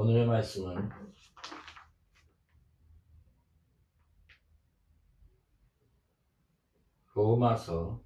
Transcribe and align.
오늘의 0.00 0.26
말씀은 0.26 0.88
로마서 7.12 8.02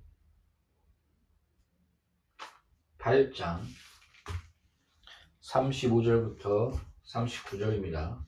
8장 2.99 3.61
35절부터 5.41 6.77
39절입니다. 7.05 8.27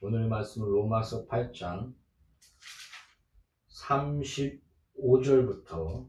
오늘의 0.00 0.28
말씀은 0.28 0.68
로마서 0.68 1.26
8장 1.26 1.92
35절부터 3.68 6.08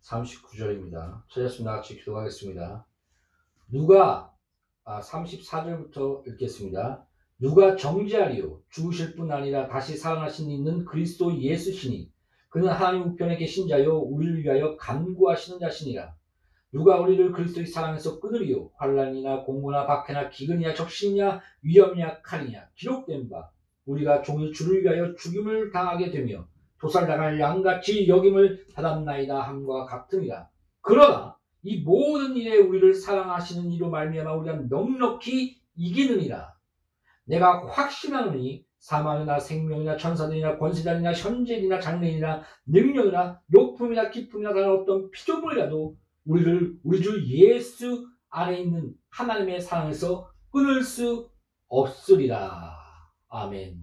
39절입니다. 0.00 1.28
찾았습니다. 1.28 1.76
같이 1.76 1.96
기도하겠습니다. 1.96 2.88
누가 3.68 4.26
아, 4.26 4.31
34절부터 4.84 6.26
읽겠습니다. 6.26 7.06
누가 7.38 7.76
정죄하리요 7.76 8.60
죽으실 8.70 9.16
뿐 9.16 9.32
아니라 9.32 9.66
다시 9.66 9.96
살아나신 9.96 10.50
있는 10.50 10.84
그리스도 10.84 11.36
예수시니 11.36 12.10
그는 12.48 12.68
하나님 12.68 13.08
우편에 13.08 13.36
계신 13.36 13.66
자요 13.66 13.98
우리를 13.98 14.42
위하여 14.42 14.76
간구하시는 14.76 15.58
자시니라. 15.58 16.14
누가 16.72 17.00
우리를 17.00 17.32
그리스도의 17.32 17.66
사랑에서 17.66 18.20
끊으리요 18.20 18.70
환란이나 18.76 19.42
공고나 19.44 19.86
박해나 19.86 20.30
기근이나 20.30 20.74
적신이냐 20.74 21.40
위험이냐 21.62 22.22
칼이냐 22.22 22.68
기록된 22.76 23.28
바 23.28 23.50
우리가 23.84 24.22
종일 24.22 24.52
주를 24.52 24.82
위하여 24.82 25.14
죽임을 25.14 25.70
당하게 25.70 26.10
되며 26.10 26.46
도살당할 26.80 27.38
양같이 27.38 28.08
여김을 28.08 28.66
받았나이다 28.74 29.40
함과 29.40 29.86
같으니라. 29.86 30.48
그러나 30.80 31.36
이 31.62 31.82
모든 31.82 32.36
일에 32.36 32.58
우리를 32.58 32.94
사랑하시는 32.94 33.70
이로 33.70 33.90
말미암아 33.90 34.34
우리가 34.34 34.56
넉넉히 34.68 35.60
이기느니라. 35.76 36.54
내가 37.24 37.66
확신하노니 37.68 38.66
사망이나 38.78 39.38
생명이나 39.38 39.96
천사들이나 39.96 40.58
권세자이나 40.58 41.12
현재이나 41.12 41.78
장래이나 41.78 42.42
능력이나 42.66 43.40
높음이나 43.46 44.10
깊음이나 44.10 44.52
다른 44.52 44.80
어떤 44.80 45.10
피조물이라도 45.10 45.96
우리를 46.24 46.78
우리 46.82 47.00
주 47.00 47.24
예수 47.28 48.08
안에 48.28 48.60
있는 48.60 48.94
하나님의 49.10 49.60
사랑에서 49.60 50.32
끊을 50.50 50.82
수 50.82 51.30
없으리라. 51.68 52.76
아멘. 53.28 53.80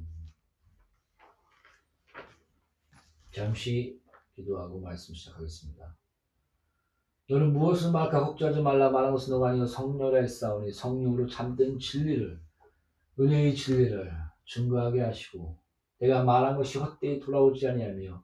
잠시 3.32 4.02
기도하고 4.36 4.82
말씀 4.82 5.14
시작하겠습니다. 5.14 5.99
너는 7.30 7.54
무엇을 7.54 7.92
말까 7.92 8.26
걱정하지 8.26 8.62
말라 8.62 8.90
말한 8.90 9.12
것은 9.12 9.34
너가 9.34 9.50
아니요 9.50 9.66
성령을 9.66 10.28
싸우니 10.28 10.72
성령으로 10.72 11.28
잠든 11.28 11.78
진리를 11.78 12.40
은혜의 13.20 13.56
진리를 13.56 14.12
증거하게 14.46 15.02
하시고 15.02 15.58
내가 16.00 16.24
말한 16.24 16.58
것이 16.58 16.80
헛되이 16.80 17.20
돌아오지 17.20 17.68
아니하며 17.68 18.24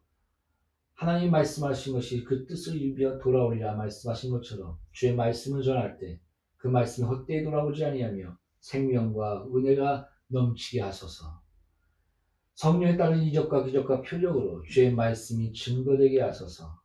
하나님 0.93 1.31
말씀하신 1.31 1.93
것이 1.93 2.23
그 2.23 2.45
뜻을 2.45 2.75
이루며 2.75 3.19
돌아오리라 3.19 3.75
말씀하신 3.75 4.31
것처럼 4.31 4.77
주의 4.91 5.13
말씀을 5.13 5.61
전할 5.61 5.97
때 5.97 6.19
그 6.65 6.69
말씀이 6.69 7.07
헛되이 7.07 7.43
돌아오지 7.43 7.85
아니하며 7.85 8.35
생명과 8.59 9.45
은혜가 9.53 10.09
넘치게 10.29 10.81
하소서. 10.81 11.39
성령에 12.55 12.97
따른 12.97 13.21
이적과 13.21 13.65
기적과 13.65 14.01
표적으로 14.01 14.63
주의 14.63 14.91
말씀이 14.91 15.53
증거되게 15.53 16.19
하소서. 16.21 16.81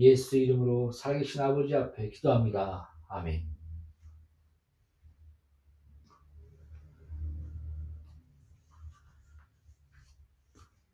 예수 0.00 0.38
이름으로 0.38 0.90
살아계신 0.92 1.42
아버지 1.42 1.74
앞에 1.76 2.08
기도합니다. 2.08 2.90
아멘. 3.08 3.44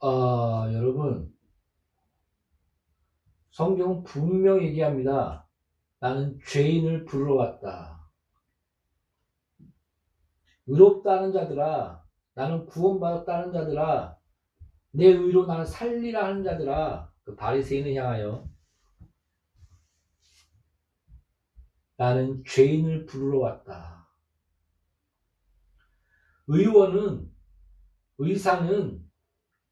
아, 0.01 0.69
여러분, 0.73 1.33
성경은 3.53 4.03
분명 4.03 4.61
얘기합니다. 4.63 5.47
나는 6.01 6.41
죄인을 6.45 7.05
부르러 7.05 7.35
왔다. 7.37 8.11
의롭다는 10.67 11.33
자들아, 11.33 12.03
나는 12.35 12.67
구원받았다는 12.67 13.53
자들아, 13.53 14.19
내 14.91 15.07
의로 15.07 15.47
나를 15.47 15.65
살리라 15.65 16.27
하는 16.27 16.43
자들아, 16.43 17.13
그 17.23 17.37
바리새인을 17.37 17.95
향하여 17.95 18.56
나는 21.97 22.43
죄인을 22.47 23.07
부르러 23.07 23.39
왔다. 23.39 24.09
의원은 26.47 27.31
의사는 28.19 29.05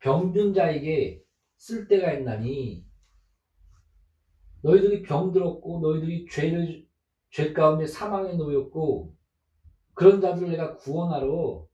병든 0.01 0.55
자에게 0.55 1.23
쓸 1.57 1.89
때가 1.89 2.12
있나니 2.12 2.87
너희들이 4.62 5.03
병들었고 5.03 5.81
너희들이 5.81 6.27
죄를 6.31 6.87
죄 7.31 7.53
가운데 7.53 7.87
사망에 7.87 8.35
놓였고 8.35 9.15
그런 9.95 10.21
자들을 10.21 10.51
내가 10.51 10.77
구원하러 10.77 11.67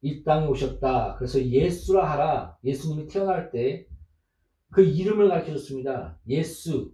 이 0.00 0.22
땅에 0.22 0.46
오셨다. 0.46 1.16
그래서 1.16 1.42
예수라 1.42 2.10
하라. 2.10 2.58
예수님이 2.64 3.06
태어날 3.08 3.50
때 3.50 3.86
그 4.74 4.82
이름을 4.82 5.28
가르쳐 5.28 5.52
줬습니다. 5.52 6.18
예수 6.26 6.92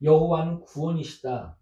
여호와는 0.00 0.60
구원이시다. 0.60 1.58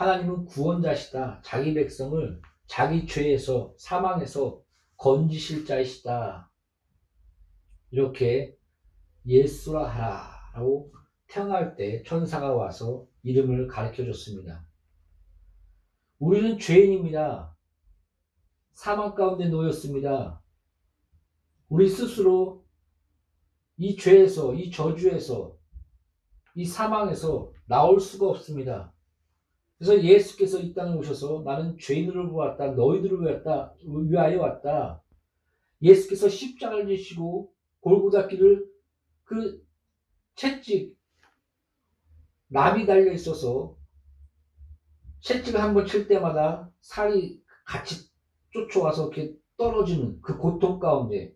하나님은 0.00 0.46
구원자시다. 0.46 1.42
자기 1.44 1.74
백성을 1.74 2.40
자기 2.66 3.06
죄에서 3.06 3.74
사망에서 3.76 4.62
건지실 4.96 5.66
자이시다. 5.66 6.50
이렇게 7.90 8.56
예수라 9.26 9.86
하라라고 9.86 10.90
태어날 11.26 11.76
때 11.76 12.02
천사가 12.04 12.54
와서 12.54 13.06
이름을 13.24 13.66
가르쳐 13.66 14.02
줬습니다. 14.06 14.64
우리는 16.18 16.58
죄인입니다. 16.58 17.54
사망 18.72 19.14
가운데 19.14 19.48
놓였습니다. 19.48 20.42
우리 21.68 21.86
스스로 21.86 22.64
이 23.76 23.96
죄에서, 23.96 24.54
이 24.54 24.70
저주에서, 24.70 25.58
이 26.54 26.64
사망에서 26.64 27.52
나올 27.66 28.00
수가 28.00 28.28
없습니다. 28.28 28.94
그래서 29.80 30.02
예수께서 30.04 30.58
이 30.60 30.74
땅에 30.74 30.94
오셔서 30.94 31.40
나는 31.42 31.78
죄인으로 31.78 32.30
보았다. 32.30 32.72
너희들을 32.72 33.22
위하였다. 33.22 33.74
위하여 34.10 34.38
왔다. 34.38 35.02
예수께서 35.80 36.28
십자가를 36.28 36.86
지시고 36.86 37.50
골고다 37.80 38.28
길을 38.28 38.70
그 39.24 39.64
채찍 40.34 40.98
납이 42.48 42.84
달려 42.84 43.10
있어서 43.12 43.74
채찍을 45.22 45.58
한 45.58 45.72
번 45.72 45.86
칠 45.86 46.06
때마다 46.06 46.70
살이 46.82 47.42
같이 47.64 48.10
쫓아와서 48.52 49.04
이렇게 49.10 49.34
떨어지는 49.56 50.20
그 50.20 50.36
고통 50.36 50.78
가운데 50.78 51.32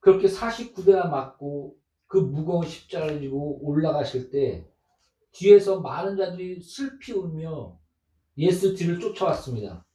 그렇게 0.00 0.26
49대나 0.26 1.10
맞고 1.10 1.76
그 2.06 2.16
무거운 2.16 2.64
십자가를 2.66 3.20
지고 3.20 3.58
올라가실 3.62 4.30
때 4.30 4.66
뒤에서 5.38 5.80
많은 5.80 6.16
자들이 6.16 6.60
슬피 6.60 7.12
울며 7.12 7.78
예수 8.38 8.74
뒤를 8.74 8.98
쫓아왔습니다. 8.98 9.86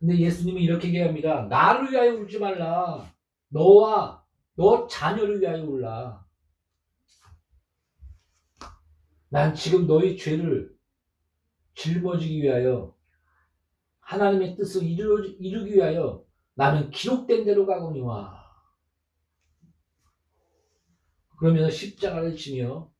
근데 0.00 0.18
예수님이 0.18 0.62
이렇게 0.62 0.88
얘기합니다. 0.88 1.46
나를 1.46 1.92
위하여 1.92 2.14
울지 2.14 2.40
말라. 2.40 3.14
너와 3.48 4.24
너 4.56 4.86
자녀를 4.88 5.40
위하여 5.40 5.64
울라. 5.64 6.26
난 9.28 9.54
지금 9.54 9.86
너희 9.86 10.16
죄를 10.16 10.76
짊어지기 11.74 12.42
위하여 12.42 12.94
하나님의 14.00 14.56
뜻을 14.56 14.82
이루, 14.82 15.24
이루기 15.38 15.74
위하여 15.74 16.24
나는 16.54 16.90
기록된 16.90 17.44
대로 17.44 17.66
가거니와. 17.66 18.44
그러면서 21.38 21.70
십자가를 21.70 22.36
치며 22.36 22.93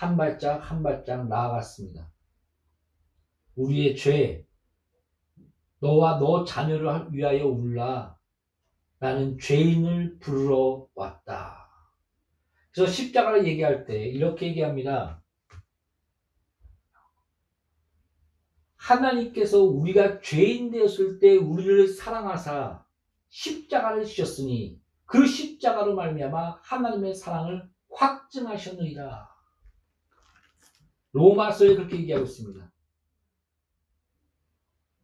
한 0.00 0.16
발짝 0.16 0.58
한 0.70 0.82
발짝 0.82 1.28
나아갔습니다. 1.28 2.10
우리의 3.54 3.94
죄, 3.96 4.46
너와 5.80 6.18
너 6.18 6.42
자녀를 6.42 7.08
위하여 7.12 7.46
울라. 7.46 8.16
나는 8.98 9.38
죄인을 9.38 10.18
부르러 10.18 10.88
왔다. 10.94 11.68
그래서 12.72 12.90
십자가를 12.90 13.46
얘기할 13.46 13.84
때 13.84 14.06
이렇게 14.06 14.46
얘기합니다. 14.46 15.22
하나님께서 18.76 19.62
우리가 19.62 20.22
죄인 20.22 20.70
되었을 20.70 21.18
때 21.18 21.36
우리를 21.36 21.88
사랑하사 21.88 22.86
십자가를 23.28 24.06
주셨으니 24.06 24.80
그 25.04 25.26
십자가로 25.26 25.94
말미암아 25.94 26.60
하나님의 26.62 27.14
사랑을 27.14 27.68
확증하셨느니라. 27.90 29.29
로마서에 31.12 31.74
그렇게 31.74 31.96
얘기하고 31.98 32.24
있습니다. 32.24 32.70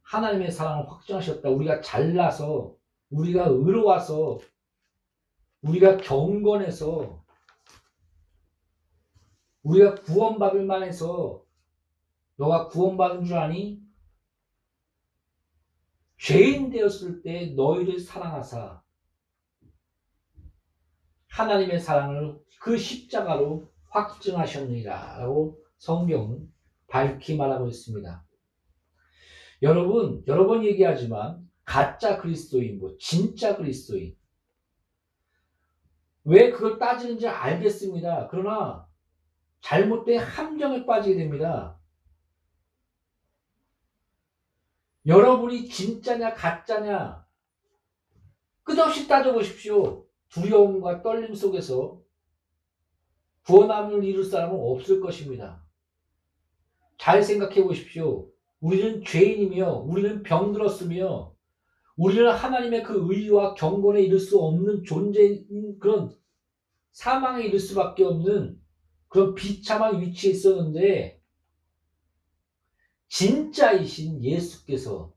하나님의 0.02 0.52
사랑을 0.52 0.88
확정하셨다. 0.88 1.48
우리가 1.48 1.80
잘나서, 1.80 2.76
우리가 3.10 3.46
의로와서, 3.46 4.38
우리가 5.62 5.96
경건해서, 5.96 7.24
우리가 9.62 9.96
구원받을 9.96 10.64
만해서 10.64 11.44
너가 12.36 12.68
구원받은 12.68 13.24
줄 13.24 13.36
아니? 13.36 13.84
죄인 16.18 16.70
되었을 16.70 17.22
때 17.22 17.52
너희를 17.56 17.98
사랑하사 17.98 18.82
하나님의 21.28 21.80
사랑을 21.80 22.40
그 22.60 22.78
십자가로 22.78 23.70
확증하셨느니라 23.90 25.18
라고 25.18 25.60
성경은 25.78 26.52
밝히 26.86 27.36
말하고 27.36 27.66
있습니다. 27.68 28.24
여러분, 29.62 30.22
여러 30.26 30.46
번 30.46 30.64
얘기하지만 30.64 31.46
가짜 31.64 32.18
그리스도인, 32.18 32.78
뭐 32.78 32.96
진짜 32.98 33.56
그리스도인 33.56 34.16
왜 36.24 36.50
그걸 36.50 36.78
따지는지 36.78 37.28
알겠습니다. 37.28 38.28
그러나 38.28 38.86
잘못된 39.60 40.18
함정에 40.18 40.84
빠지게 40.84 41.16
됩니다. 41.16 41.78
여러분이 45.06 45.68
진짜냐 45.68 46.34
가짜냐 46.34 47.24
끝없이 48.64 49.06
따져보십시오. 49.06 50.04
두려움과 50.28 51.02
떨림 51.02 51.34
속에서 51.34 52.02
구원함을 53.44 54.02
이룰 54.04 54.24
사람은 54.24 54.58
없을 54.58 55.00
것입니다. 55.00 55.65
잘 56.98 57.22
생각해 57.22 57.62
보십시오. 57.62 58.28
우리는 58.60 59.04
죄인이며 59.04 59.84
우리는 59.86 60.22
병들었으며 60.22 61.34
우리는 61.96 62.30
하나님의 62.30 62.82
그 62.82 63.06
의와 63.10 63.54
경건에 63.54 64.02
이를 64.02 64.18
수 64.18 64.38
없는 64.38 64.84
존재인 64.84 65.78
그런 65.78 66.14
사망에 66.92 67.44
이를 67.44 67.58
수밖에 67.58 68.04
없는 68.04 68.60
그런 69.08 69.34
비참한 69.34 70.00
위치에 70.00 70.30
있었는데 70.32 71.22
진짜이신 73.08 74.22
예수께서 74.24 75.12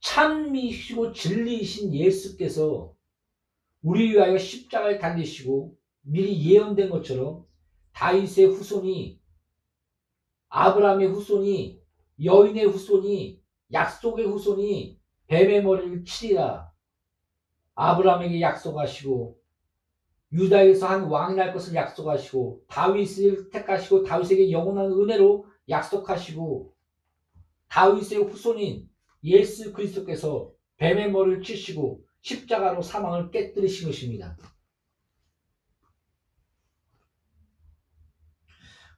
참미시고 0.00 1.12
진리이신 1.12 1.94
예수께서 1.94 2.94
우리 3.82 4.10
위하여 4.10 4.36
십자가에 4.38 4.98
달리시고 4.98 5.76
미리 6.02 6.50
예언된 6.50 6.90
것처럼 6.90 7.46
다윗의 7.92 8.46
후손이 8.46 9.21
아브라함의 10.54 11.08
후손이 11.08 11.80
여인의 12.22 12.66
후손이 12.66 13.42
약속의 13.72 14.26
후손이 14.26 15.00
뱀의 15.26 15.62
머리를 15.62 16.04
치리라 16.04 16.70
아브라함에게 17.74 18.38
약속하시고 18.42 19.38
유다에서 20.32 20.86
한 20.86 21.04
왕이 21.04 21.36
날 21.36 21.54
것을 21.54 21.74
약속하시고 21.74 22.64
다윗을 22.68 23.48
택하시고 23.48 24.04
다윗에게 24.04 24.50
영원한 24.50 24.92
은혜로 24.92 25.46
약속하시고 25.70 26.74
다윗의 27.68 28.18
후손인 28.18 28.90
예수 29.24 29.72
그리스도께서 29.72 30.52
뱀의 30.76 31.12
머리를 31.12 31.42
치시고 31.42 32.04
십자가로 32.20 32.82
사망을 32.82 33.30
깨뜨리신 33.30 33.88
것입니다. 33.88 34.36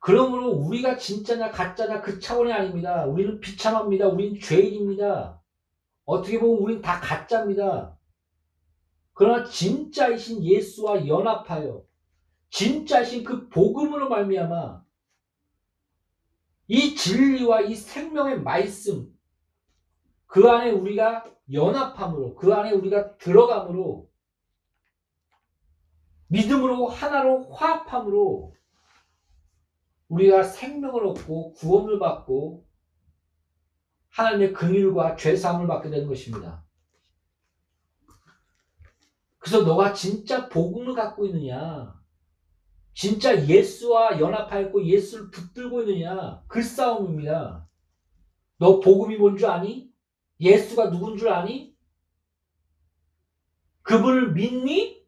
그러므로 0.04 0.50
우리가 0.50 0.98
진짜냐 0.98 1.50
가짜냐 1.50 2.02
그 2.02 2.20
차원이 2.20 2.52
아닙니다. 2.52 3.06
우리는 3.06 3.40
비참합니다. 3.40 4.06
우리는 4.08 4.38
죄인입니다. 4.38 5.40
어떻게 6.04 6.38
보면 6.38 6.62
우리는 6.62 6.82
다 6.82 7.00
가짜입니다. 7.00 7.96
그러나 9.14 9.44
진짜이신 9.44 10.44
예수와 10.44 11.06
연합하여 11.06 11.82
진짜이신 12.50 13.24
그 13.24 13.48
복음으로 13.48 14.10
말미암아 14.10 14.84
이 16.68 16.94
진리와 16.94 17.62
이 17.62 17.74
생명의 17.74 18.42
말씀 18.42 19.10
그 20.26 20.50
안에 20.50 20.70
우리가 20.70 21.24
연합함으로 21.50 22.34
그 22.34 22.52
안에 22.52 22.72
우리가 22.72 23.16
들어감으로 23.16 24.06
믿음으로 26.26 26.88
하나로 26.88 27.50
화합함으로 27.52 28.54
우리가 30.14 30.44
생명을 30.44 31.04
얻고 31.08 31.54
구원을 31.54 31.98
받고 31.98 32.64
하나님의 34.10 34.52
긍휼과 34.52 35.16
죄 35.16 35.34
사함을 35.34 35.66
받게 35.66 35.90
되는 35.90 36.06
것입니다. 36.06 36.64
그래서 39.38 39.62
너가 39.62 39.92
진짜 39.92 40.48
복음을 40.48 40.94
갖고 40.94 41.26
있느냐? 41.26 42.00
진짜 42.94 43.46
예수와 43.48 44.20
연합하였고 44.20 44.84
예수를 44.86 45.30
붙들고 45.30 45.82
있느냐? 45.82 46.44
그 46.46 46.62
싸움입니다. 46.62 47.68
너 48.58 48.78
복음이 48.78 49.16
뭔 49.16 49.36
줄 49.36 49.48
아니? 49.48 49.92
예수가 50.38 50.90
누군 50.90 51.16
줄 51.16 51.28
아니? 51.30 51.76
그분을 53.82 54.32
믿니? 54.32 55.04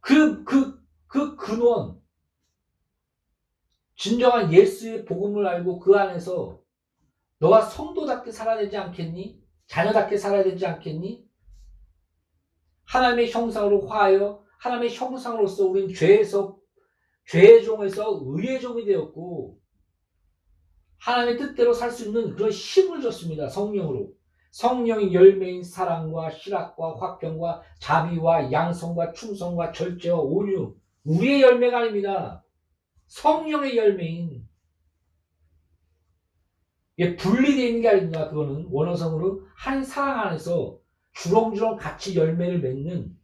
그, 0.00 0.42
그, 0.44 0.79
그 1.10 1.34
근원, 1.34 2.00
진정한 3.96 4.52
예수의 4.52 5.04
복음을 5.04 5.44
알고 5.44 5.80
그 5.80 5.96
안에서 5.96 6.60
너가 7.40 7.62
성도답게 7.62 8.30
살아야 8.30 8.58
되지 8.58 8.76
않겠니? 8.76 9.42
자녀답게 9.66 10.16
살아야 10.16 10.44
되지 10.44 10.64
않겠니? 10.64 11.28
하나님의 12.84 13.32
형상으로 13.32 13.88
화하여 13.88 14.44
하나님의 14.60 14.94
형상으로서 14.94 15.66
우리는 15.66 15.92
죄에서 15.92 16.56
죄의 17.26 17.64
종에서 17.64 18.20
의의 18.22 18.60
종이 18.60 18.84
되었고 18.84 19.58
하나님의 20.98 21.38
뜻대로 21.38 21.72
살 21.72 21.90
수 21.90 22.06
있는 22.06 22.36
그런 22.36 22.50
힘을 22.52 23.00
줬습니다. 23.02 23.48
성령으로. 23.48 24.12
성령의 24.52 25.12
열매인 25.12 25.64
사랑과 25.64 26.30
실학과 26.30 26.96
화평과 27.00 27.62
자비와 27.80 28.52
양성과 28.52 29.12
충성과 29.12 29.72
절제와 29.72 30.20
온유. 30.20 30.79
우리의 31.04 31.42
열매가 31.42 31.78
아닙니다. 31.78 32.44
성령의 33.06 33.76
열매인. 33.76 34.48
이게 36.96 37.16
분리되어 37.16 37.66
있는 37.66 37.82
게 37.82 37.88
아닙니다. 37.88 38.28
그거는 38.28 38.66
원어성으로 38.70 39.46
한 39.56 39.82
사랑 39.82 40.20
안에서 40.20 40.78
주렁주렁 41.12 41.76
같이 41.76 42.16
열매를 42.16 42.60
맺는 42.60 43.16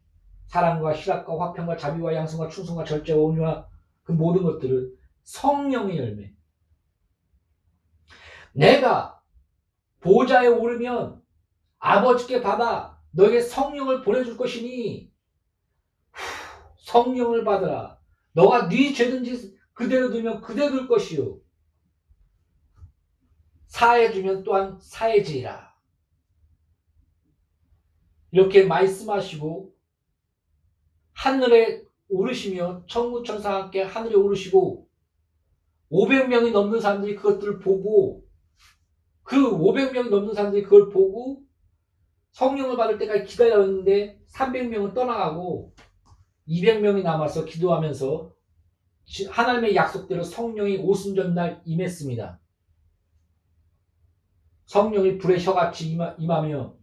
사랑과 0.47 0.93
실학과 0.93 1.39
화평과 1.39 1.77
자비와 1.77 2.15
양성과 2.15 2.49
충성과 2.49 2.83
절제와 2.83 3.19
온유와 3.21 3.67
그 4.03 4.11
모든 4.13 4.43
것들을 4.43 4.95
성령의 5.23 5.97
열매. 5.97 6.33
내가 8.53 9.21
보좌에 9.99 10.47
오르면 10.47 11.21
아버지께 11.79 12.41
받아 12.41 12.99
너에게 13.11 13.41
성령을 13.41 14.01
보내줄 14.01 14.37
것이니 14.37 15.11
성령을 16.87 17.43
받으라. 17.43 17.99
너가 18.31 18.69
네 18.69 18.93
죄든지 18.93 19.57
그대로 19.73 20.09
두면 20.09 20.41
그대로 20.41 20.71
둘 20.71 20.87
것이요. 20.87 21.39
사해 23.67 24.11
주면 24.13 24.43
또한 24.43 24.79
사해지리라. 24.79 25.75
이렇게 28.31 28.63
말씀하시고 28.63 29.75
하늘에 31.11 31.83
오르시며 32.07 32.85
천구천사와 32.87 33.63
함께 33.63 33.81
하늘에 33.81 34.15
오르시고 34.15 34.87
500명이 35.91 36.51
넘는 36.51 36.79
사람들이 36.79 37.15
그것들을 37.15 37.59
보고 37.59 38.25
그 39.23 39.35
500명이 39.35 40.09
넘는 40.09 40.33
사람들이 40.33 40.63
그걸 40.63 40.89
보고 40.89 41.43
성령을 42.31 42.77
받을 42.77 42.97
때까지 42.97 43.25
기다렸는데 43.25 44.21
300명은 44.31 44.93
떠나가고 44.93 45.73
200명이 46.47 47.03
남아서 47.03 47.45
기도하면서 47.45 48.33
하나님의 49.29 49.75
약속대로 49.75 50.23
성령이 50.23 50.77
오순절날 50.77 51.61
임했습니다. 51.65 52.39
성령이 54.65 55.17
불의 55.17 55.43
혀같이 55.43 55.89
임하, 55.91 56.15
임하며 56.19 56.75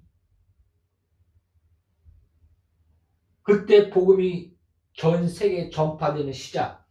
그때 3.43 3.91
복음이 3.91 4.55
전 4.95 5.29
세계에 5.29 5.69
전파되는 5.69 6.33
시작. 6.33 6.85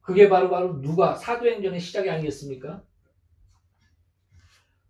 그게 0.00 0.30
바로 0.30 0.48
바로 0.48 0.80
누가 0.80 1.14
사도행전의 1.14 1.80
시작이 1.80 2.08
아니겠습니까? 2.08 2.82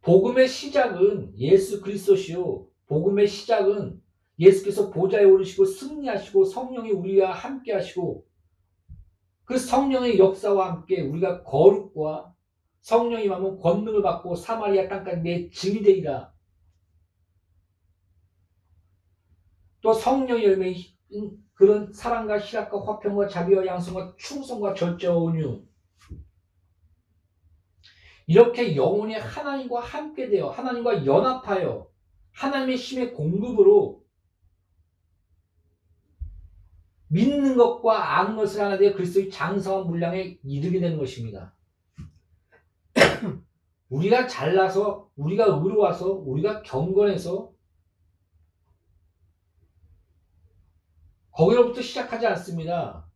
복음의 0.02 0.46
시작은 0.46 1.36
예수 1.38 1.80
그리스도시요. 1.80 2.68
복음의 2.86 3.26
시작은 3.26 4.00
예수께서 4.38 4.90
보좌에 4.90 5.24
오르시고 5.24 5.64
승리하시고 5.64 6.44
성령이 6.44 6.90
우리와 6.92 7.32
함께 7.32 7.72
하시고 7.72 8.24
그 9.44 9.58
성령의 9.58 10.18
역사와 10.18 10.72
함께 10.72 11.00
우리가 11.00 11.42
거룩과 11.42 12.34
성령이 12.80 13.28
마면 13.28 13.58
권능을 13.58 14.02
받고 14.02 14.36
사마리아 14.36 14.88
땅까지 14.88 15.22
내 15.22 15.50
증이 15.50 15.82
되리라. 15.82 16.32
또 19.80 19.92
성령의 19.92 20.44
열매 20.44 20.74
그런 21.54 21.92
사랑과 21.92 22.38
희락과 22.38 22.84
화평과 22.84 23.28
자비와 23.28 23.66
양성과 23.66 24.14
충성과 24.18 24.74
절제와 24.74 25.16
온유 25.16 25.64
이렇게 28.26 28.76
영혼이 28.76 29.14
하나님과 29.14 29.80
함께 29.80 30.28
되어 30.28 30.50
하나님과 30.50 31.06
연합하여 31.06 31.88
하나님의 32.32 32.76
힘의 32.76 33.14
공급으로 33.14 34.04
믿는 37.08 37.56
것과 37.56 38.18
아는 38.18 38.36
것을 38.36 38.60
하나 38.60 38.78
되어 38.78 38.94
그리스도의 38.94 39.30
장성한 39.30 39.86
물량에 39.86 40.38
이르게 40.44 40.80
되는 40.80 40.98
것입니다. 40.98 41.54
우리가 43.88 44.26
잘나서 44.26 45.10
우리가 45.16 45.46
의로와서 45.46 46.12
우리가 46.12 46.62
경건해서 46.62 47.52
거기로부터 51.30 51.80
시작하지 51.80 52.26
않습니다. 52.26 53.08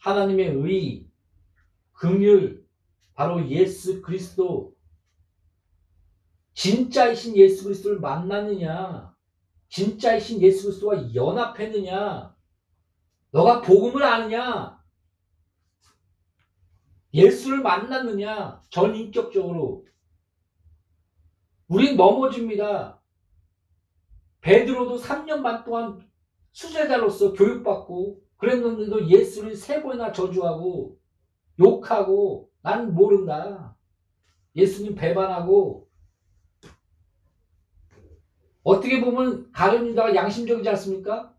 하나님의 0.00 0.48
의, 0.48 1.08
긍휼, 1.94 2.62
바로 3.14 3.48
예수 3.48 4.00
그리스도 4.00 4.76
진짜이신 6.54 7.36
예수 7.36 7.64
그리스도를 7.64 8.00
만났느냐? 8.00 9.14
진짜이신 9.68 10.42
예수 10.42 10.64
그리스도와 10.64 11.14
연합했느냐? 11.14 12.37
너가 13.30 13.60
복음을 13.60 14.02
아느냐? 14.02 14.78
예수를 17.12 17.62
만났느냐? 17.62 18.62
전인격적으로. 18.70 19.86
우린 21.68 21.96
넘어집니다. 21.96 23.00
베드로도 24.40 24.98
3년 24.98 25.42
반 25.42 25.64
동안 25.64 26.08
수제자로서 26.52 27.32
교육받고 27.32 28.22
그랬는데도 28.36 29.08
예수를 29.08 29.54
세 29.54 29.82
번이나 29.82 30.12
저주하고 30.12 30.98
욕하고 31.58 32.50
난 32.62 32.94
모른다. 32.94 33.76
예수님 34.56 34.94
배반하고 34.94 35.88
어떻게 38.62 39.00
보면 39.00 39.50
가룟유다가 39.52 40.14
양심적이지 40.14 40.68
않습니까? 40.70 41.34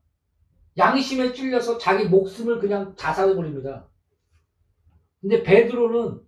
양심에 0.79 1.33
찔려서 1.33 1.77
자기 1.77 2.05
목숨을 2.05 2.59
그냥 2.59 2.95
자살해 2.95 3.35
버립니다. 3.35 3.87
근데 5.21 5.43
베드로는 5.43 6.21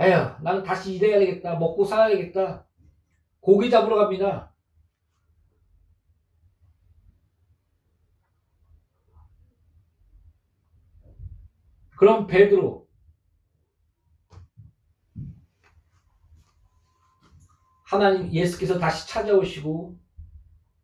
에휴 0.00 0.42
나는 0.42 0.62
다시 0.62 0.94
일해야 0.94 1.18
되겠다 1.18 1.56
먹고 1.58 1.84
살아야 1.84 2.08
되겠다 2.08 2.66
고기 3.40 3.70
잡으러 3.70 3.96
갑니다. 3.96 4.54
그럼 11.96 12.26
베드로 12.26 12.88
하나님 17.84 18.32
예수께서 18.32 18.78
다시 18.78 19.08
찾아오시고 19.08 19.98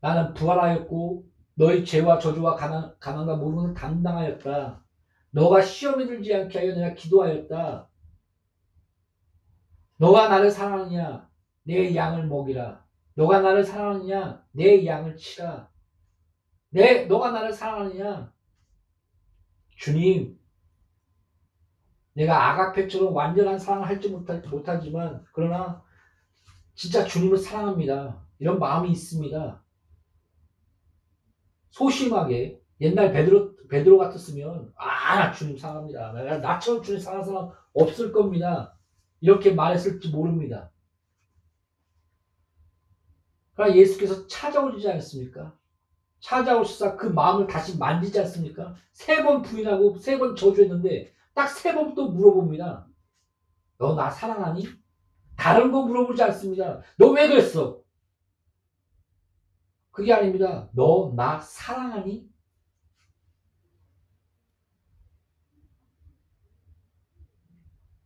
나는 0.00 0.34
부활하였고 0.34 1.33
너희 1.54 1.84
죄와 1.84 2.18
저주와 2.18 2.56
가난, 2.56 2.94
가난과 2.98 3.36
모르는 3.36 3.74
담당하였다. 3.74 4.84
너가 5.30 5.62
시험에 5.62 6.06
들지 6.06 6.34
않게 6.34 6.58
하여 6.58 6.74
내가 6.74 6.94
기도하였다. 6.94 7.88
너가 9.98 10.28
나를 10.28 10.50
사랑하느냐? 10.50 11.28
내 11.62 11.94
양을 11.94 12.26
먹이라. 12.26 12.84
너가 13.14 13.40
나를 13.40 13.64
사랑하느냐? 13.64 14.44
내 14.52 14.84
양을 14.84 15.16
치라. 15.16 15.70
내, 16.70 17.06
너가 17.06 17.30
나를 17.30 17.52
사랑하느냐? 17.52 18.32
주님, 19.76 20.38
내가 22.14 22.50
아가페처럼 22.50 23.14
완전한 23.14 23.58
사랑을 23.58 23.88
할지 23.88 24.08
못하, 24.08 24.34
못하지만, 24.48 25.24
그러나, 25.32 25.82
진짜 26.74 27.04
주님을 27.04 27.38
사랑합니다. 27.38 28.24
이런 28.38 28.58
마음이 28.58 28.90
있습니다. 28.90 29.63
소심하게 31.74 32.60
옛날 32.80 33.12
베드로 33.12 33.54
베드로 33.68 33.98
같았으면 33.98 34.72
아 34.76 35.32
주님 35.32 35.58
사랑합니다. 35.58 36.12
나처럼 36.38 36.82
주님 36.82 37.00
사랑하는 37.00 37.32
사람 37.32 37.50
없을 37.72 38.12
겁니다. 38.12 38.78
이렇게 39.20 39.52
말했을지 39.52 40.08
모릅니다. 40.10 40.70
그러나 43.54 43.74
예수께서 43.74 44.26
찾아오지 44.28 44.88
않습니까? 44.88 45.56
찾아오시사 46.20 46.96
그 46.96 47.06
마음을 47.06 47.46
다시 47.46 47.76
만지지 47.78 48.18
않습니까? 48.20 48.74
세 48.92 49.22
번 49.24 49.42
부인하고 49.42 49.98
세 49.98 50.18
번 50.18 50.36
저주했는데 50.36 51.12
딱 51.34 51.48
세 51.48 51.74
번 51.74 51.94
또 51.94 52.10
물어봅니다. 52.10 52.86
너 53.78 53.94
나 53.96 54.10
사랑하니? 54.10 54.66
다른 55.36 55.72
거 55.72 55.82
물어보지 55.82 56.22
않습니다. 56.22 56.80
너 56.98 57.10
왜 57.12 57.26
그랬어? 57.28 57.82
그게 59.94 60.12
아닙니다. 60.12 60.68
너 60.74 61.14
나 61.16 61.40
사랑하니? 61.40 62.28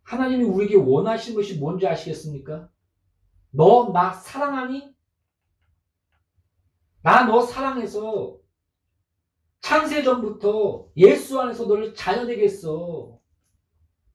하나님이 0.03 0.45
우리에게 0.45 0.77
원하시는 0.77 1.37
것이 1.37 1.59
뭔지 1.59 1.87
아시겠습니까? 1.87 2.69
너 3.51 3.93
나 3.93 4.13
사랑하니? 4.13 4.95
나 7.03 7.25
너 7.25 7.41
사랑해서 7.43 8.39
창세 9.61 10.03
전부터 10.03 10.91
예수 10.97 11.41
안에서 11.41 11.67
너를 11.67 11.95
자녀 11.95 12.27
되게 12.27 12.45
했어. 12.45 13.19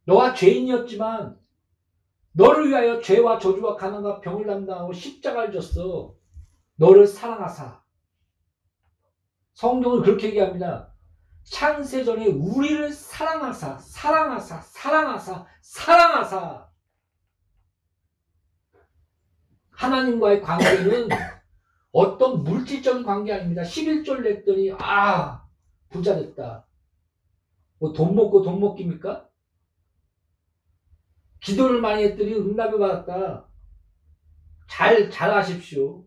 너가 0.06 0.34
죄인이었지만 0.34 1.40
너를 2.34 2.70
위하여 2.70 3.00
죄와 3.02 3.40
저주와 3.40 3.76
가난과 3.76 4.22
병을 4.22 4.46
담당하고 4.48 4.94
십자가를 4.94 5.54
졌어. 5.54 6.16
너를 6.76 7.08
사랑하사. 7.08 7.84
성경은 9.54 10.02
그렇게 10.02 10.28
얘기합니다. 10.28 10.94
창세전에 11.44 12.28
우리를 12.28 12.92
사랑하사, 12.92 13.78
사랑하사, 13.78 14.62
사랑하사, 14.62 15.46
사랑하사. 15.62 16.70
하나님과의 19.72 20.42
관계는 20.42 21.10
어떤 21.92 22.44
물질적인 22.44 23.04
관계 23.04 23.34
아닙니다. 23.34 23.62
11절 23.64 24.22
냈더니, 24.22 24.72
아, 24.80 25.46
부자 25.90 26.16
됐다. 26.16 26.68
뭐 27.80 27.94
돈 27.94 28.16
먹고 28.16 28.42
돈 28.42 28.60
먹깁니까? 28.60 29.30
기도를 31.42 31.82
많이 31.82 32.04
했더니 32.04 32.34
응답을 32.34 32.80
받았다. 32.80 33.50
잘, 34.70 35.10
잘 35.12 35.34
하십시오. 35.34 36.06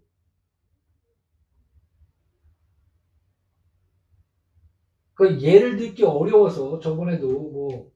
그 5.17 5.41
예를 5.41 5.79
듣기 5.79 6.05
어려워서 6.05 6.79
저번에도 6.79 7.27
뭐 7.27 7.91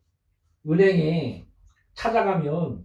은행에 0.66 1.46
찾아가면 1.92 2.84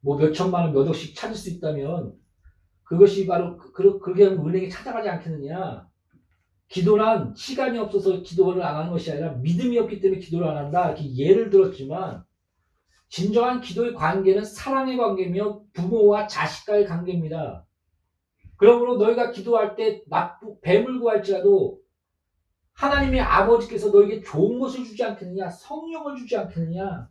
뭐 0.00 0.16
몇천만 0.16 0.64
원, 0.64 0.72
몇 0.72 0.88
억씩 0.88 1.14
찾을 1.14 1.36
수 1.36 1.50
있다면 1.50 2.14
그것이 2.82 3.26
바로 3.26 3.58
그, 3.58 3.70
그 3.72 3.98
그렇게 3.98 4.24
은행에 4.24 4.68
찾아가지 4.70 5.10
않겠느냐. 5.10 5.86
기도란 6.68 7.34
시간이 7.34 7.78
없어서 7.78 8.22
기도를 8.22 8.62
안 8.62 8.76
하는 8.76 8.90
것이 8.90 9.12
아니라 9.12 9.34
믿음이 9.34 9.78
없기 9.78 10.00
때문에 10.00 10.20
기도를 10.20 10.48
안 10.48 10.56
한다. 10.56 10.90
이렇게 10.90 11.14
예를 11.14 11.50
들었지만 11.50 12.24
진정한 13.10 13.60
기도의 13.60 13.94
관계는 13.94 14.44
사랑의 14.44 14.96
관계며 14.96 15.60
부모와 15.74 16.26
자식과의 16.26 16.86
관계입니다. 16.86 17.66
그러므로 18.56 18.96
너희가 18.96 19.30
기도할 19.30 19.76
때 19.76 20.02
나쁘, 20.08 20.58
뱀을 20.62 21.00
구할지라도 21.00 21.78
하나님의 22.78 23.20
아버지께서 23.20 23.90
너에게 23.90 24.22
좋은 24.22 24.60
것을 24.60 24.84
주지 24.84 25.02
않겠느냐? 25.02 25.50
성령을 25.50 26.14
주지 26.14 26.36
않겠느냐? 26.36 27.10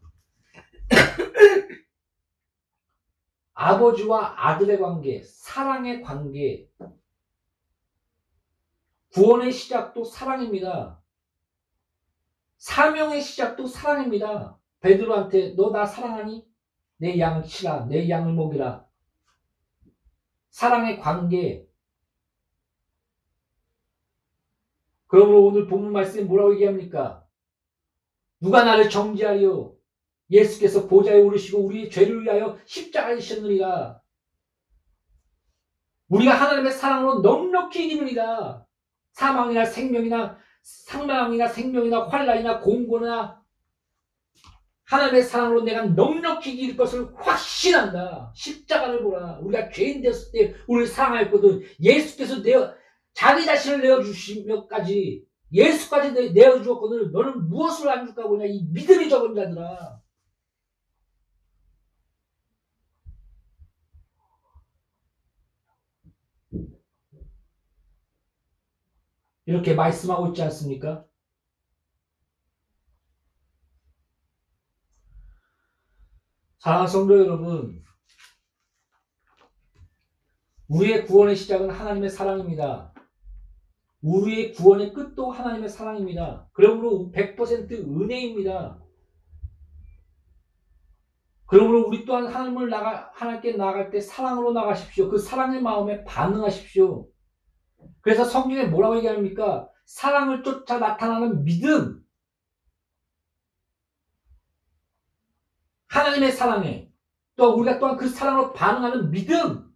아버지와 3.53 4.47
아들의 4.47 4.79
관계, 4.79 5.21
사랑의 5.21 6.01
관계, 6.01 6.69
구원의 9.13 9.51
시작도 9.51 10.05
사랑입니다. 10.05 11.01
사명의 12.57 13.21
시작도 13.21 13.67
사랑입니다. 13.67 14.57
베드로한테 14.79 15.55
너 15.55 15.71
나 15.71 15.85
사랑하니? 15.85 16.47
내 16.95 17.19
양을 17.19 17.43
치라, 17.43 17.85
내 17.87 18.07
양을 18.07 18.31
먹이라. 18.33 18.85
사랑의 20.49 20.97
관계, 20.99 21.66
그러므로 25.07 25.45
오늘 25.45 25.67
본문 25.67 25.91
말씀에 25.91 26.23
뭐라고 26.23 26.53
얘기합니까? 26.53 27.23
누가 28.39 28.63
나를 28.63 28.89
정지하리요? 28.89 29.75
예수께서 30.29 30.87
보좌에 30.87 31.19
오르시고 31.21 31.65
우리의 31.65 31.89
죄를 31.89 32.23
위하여 32.23 32.57
십자가에 32.65 33.17
지셨느니라. 33.17 34.01
우리가 36.09 36.33
하나님의 36.33 36.71
사랑으로 36.71 37.19
넉넉히 37.21 37.85
이기느니라. 37.85 38.65
사망이나 39.13 39.65
생명이나 39.65 40.37
상망이나 40.61 41.47
생명이나 41.47 42.07
환란이나 42.07 42.59
공고나 42.59 43.41
하나님의 44.85 45.23
사랑으로 45.23 45.63
내가 45.63 45.83
넉넉히 45.83 46.53
이길 46.53 46.77
것을 46.77 47.07
확신한다. 47.15 48.31
십자가를 48.35 49.03
보라. 49.03 49.39
우리가 49.41 49.69
죄인 49.69 50.01
됐을 50.01 50.31
때 50.31 50.55
우리를 50.67 50.87
사랑하였거든. 50.87 51.61
예수께서 51.81 52.39
내어 52.41 52.73
자기 53.17 53.45
자신을 53.45 53.81
내어주시며까지 53.81 55.25
예수까지 55.51 56.33
내어주었거든. 56.33 57.11
너는 57.11 57.49
무엇을 57.49 57.89
안 57.89 58.05
줄까 58.05 58.27
보냐. 58.27 58.45
이 58.45 58.63
믿음이 58.71 59.09
적은 59.09 59.33
자들아. 59.33 59.99
이렇게 69.45 69.73
말씀하고 69.73 70.27
있지 70.27 70.43
않습니까? 70.43 71.03
사랑하는 76.59 76.91
성도 76.91 77.17
여러분, 77.17 77.83
우리의 80.67 81.05
구원의 81.07 81.35
시작은 81.35 81.69
하나님의 81.71 82.09
사랑입니다. 82.09 82.93
우리의 84.01 84.53
구원의 84.53 84.93
끝도 84.93 85.31
하나님의 85.31 85.69
사랑입니다. 85.69 86.47
그러므로 86.53 87.11
100% 87.13 87.71
은혜입니다. 87.71 88.79
그러므로 91.47 91.87
우리 91.87 92.05
또한 92.05 92.27
하나님을 92.27 92.69
나가, 92.69 93.09
하나님께 93.13 93.53
나갈 93.53 93.89
때 93.89 94.01
사랑으로 94.01 94.51
나가십시오. 94.51 95.09
그 95.09 95.17
사랑의 95.17 95.61
마음에 95.61 96.03
반응하십시오. 96.03 97.07
그래서 98.01 98.25
성경에 98.25 98.65
뭐라고 98.65 98.97
얘기합니까? 98.97 99.69
사랑을 99.85 100.43
쫓아 100.43 100.77
나타나는 100.77 101.45
믿음. 101.45 102.03
하나님의 105.87 106.33
사랑에 106.33 106.91
또 107.37 107.55
우리가 107.55 107.79
또한 107.79 107.95
그 107.95 108.09
사랑으로 108.09 108.51
반응하는 108.51 109.09
믿음. 109.09 109.66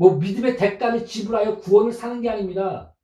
뭐 0.00 0.16
믿음의 0.16 0.56
대가를 0.56 1.04
지불하여 1.04 1.58
구원을 1.58 1.92
사는 1.92 2.22
게 2.22 2.30
아닙니다. 2.30 2.94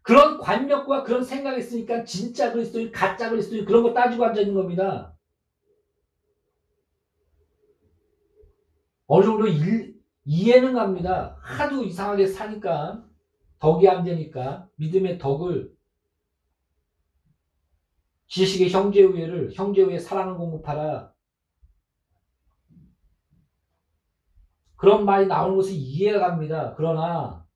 그런 0.00 0.38
관념과 0.38 1.02
그런 1.02 1.24
생각이 1.24 1.58
있으니까 1.58 2.04
진짜 2.04 2.52
그리스도인, 2.52 2.92
가짜 2.92 3.30
그리스도인 3.30 3.64
그런 3.64 3.82
거 3.82 3.92
따지고 3.92 4.24
앉아 4.24 4.42
있는 4.42 4.54
겁니다. 4.54 5.16
어느 9.08 9.24
정도 9.24 9.48
일, 9.48 10.00
이해는 10.24 10.74
갑니다. 10.74 11.36
하도 11.40 11.82
이상하게 11.82 12.28
사니까 12.28 13.04
덕이 13.58 13.88
안 13.88 14.04
되니까 14.04 14.68
믿음의 14.76 15.18
덕을 15.18 15.74
지식의 18.28 18.70
형제우애를 18.70 19.50
형제우애 19.52 19.98
사랑을 19.98 20.36
공급하라. 20.36 21.13
그런 24.84 25.06
말이 25.06 25.26
나오는 25.26 25.56
것을 25.56 25.72
이해가 25.72 26.18
갑니다. 26.18 26.74
그러나 26.76 27.48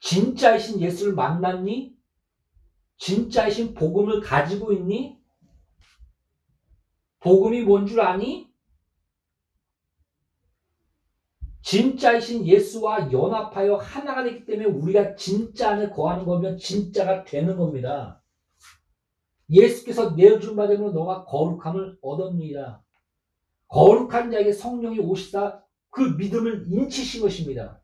진짜이신 0.00 0.80
예수를 0.80 1.12
만났니? 1.12 1.94
진짜이신 2.96 3.74
복음을 3.74 4.22
가지고 4.22 4.72
있니? 4.72 5.18
복음이 7.18 7.60
뭔 7.64 7.86
줄 7.86 8.00
아니? 8.00 8.50
진짜이신 11.60 12.46
예수와 12.46 13.12
연합하여 13.12 13.76
하나가 13.76 14.24
되기 14.24 14.46
때문에 14.46 14.64
우리가 14.66 15.14
진짜 15.14 15.72
안에 15.72 15.90
거하는 15.90 16.24
거면 16.24 16.56
진짜가 16.56 17.24
되는 17.24 17.58
겁니다. 17.58 18.24
예수께서 19.50 20.12
내어준 20.12 20.56
바대로 20.56 20.90
너가 20.90 21.26
거룩함을 21.26 21.98
얻었느니라. 22.00 22.82
거룩한 23.70 24.30
자에게 24.30 24.52
성령이 24.52 24.98
오시다 24.98 25.64
그 25.90 26.00
믿음을 26.02 26.66
인치신 26.68 27.22
것입니다. 27.22 27.80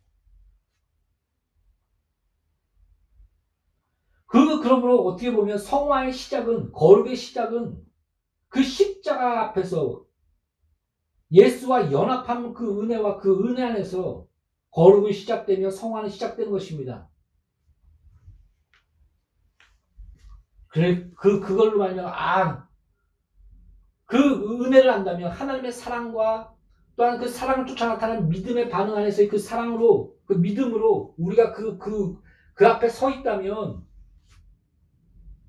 그 4.26 4.60
그러므로 4.60 5.06
어떻게 5.06 5.32
보면 5.32 5.56
성화의 5.58 6.12
시작은 6.12 6.72
거룩의 6.72 7.16
시작은 7.16 7.80
그 8.48 8.62
십자가 8.62 9.44
앞에서 9.44 10.04
예수와 11.30 11.92
연합하는 11.92 12.52
그 12.52 12.82
은혜와 12.82 13.18
그 13.18 13.48
은혜 13.48 13.62
안에서 13.62 14.26
거룩이 14.70 15.12
시작되며 15.12 15.70
성화는 15.70 16.10
시작되는 16.10 16.50
것입니다. 16.50 17.08
그래 20.68 21.08
그 21.16 21.40
그걸로 21.40 21.78
말하면 21.78 22.04
아 22.06 22.68
그 24.06 24.18
은혜를 24.18 24.88
안다면 24.90 25.30
하나님의 25.32 25.72
사랑과 25.72 26.54
또한 26.96 27.18
그 27.18 27.28
사랑을 27.28 27.66
쫓아 27.66 27.86
나타나는 27.88 28.28
믿음의 28.28 28.70
반응 28.70 28.96
안에서의 28.96 29.28
그 29.28 29.38
사랑으로 29.38 30.16
그 30.24 30.34
믿음으로 30.34 31.14
우리가 31.18 31.52
그 31.52 31.76
그그 31.78 32.20
그 32.54 32.66
앞에 32.66 32.88
서 32.88 33.10
있다면 33.10 33.84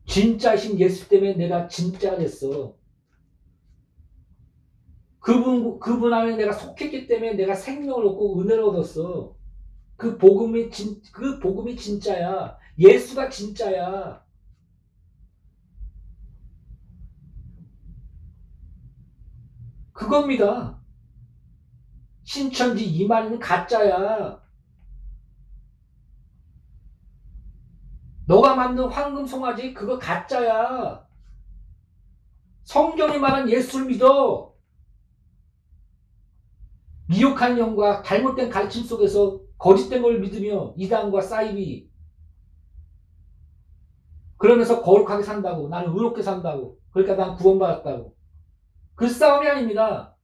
진짜신 0.08 0.80
예수 0.80 1.08
때문에 1.10 1.34
내가 1.36 1.68
진짜가 1.68 2.18
됐어. 2.18 2.76
그분 5.20 5.80
그분 5.80 6.14
안에 6.14 6.36
내가 6.38 6.54
속했기 6.54 7.08
때문에 7.08 7.34
내가 7.34 7.54
생명을 7.56 8.06
얻고 8.08 8.42
은혜를 8.42 8.64
얻었어. 8.64 9.36
그 9.98 10.18
복음이 10.18 10.70
진 10.72 11.02
그 11.14 11.40
복음이 11.40 11.76
진짜야. 11.76 12.58
예수가 12.80 13.30
진짜야. 13.30 14.24
그겁니다. 19.98 20.80
신천지 22.24 22.86
이만희는 22.86 23.40
가짜야. 23.40 24.40
너가 28.28 28.56
만든 28.56 28.88
황금 28.88 29.26
송아지 29.26 29.74
그거 29.74 29.98
가짜야. 29.98 31.04
성경이 32.64 33.18
말한 33.18 33.50
예수를 33.50 33.88
믿어. 33.88 34.54
미혹한 37.08 37.58
영과 37.58 38.04
잘못된 38.04 38.52
가르침 38.52 38.84
속에서 38.84 39.42
거짓된 39.58 40.04
걸 40.04 40.20
믿으며 40.20 40.76
이단과 40.78 41.22
사이비 41.22 41.90
그러면서 44.36 44.84
거룩하게 44.84 45.24
산다고 45.24 45.70
나는 45.70 45.90
의롭게 45.90 46.22
산다고 46.22 46.78
그러니까 46.92 47.16
난 47.16 47.36
구원받았다고 47.36 48.17
그 48.98 49.08
싸움이 49.08 49.48
아닙니다. 49.48 50.16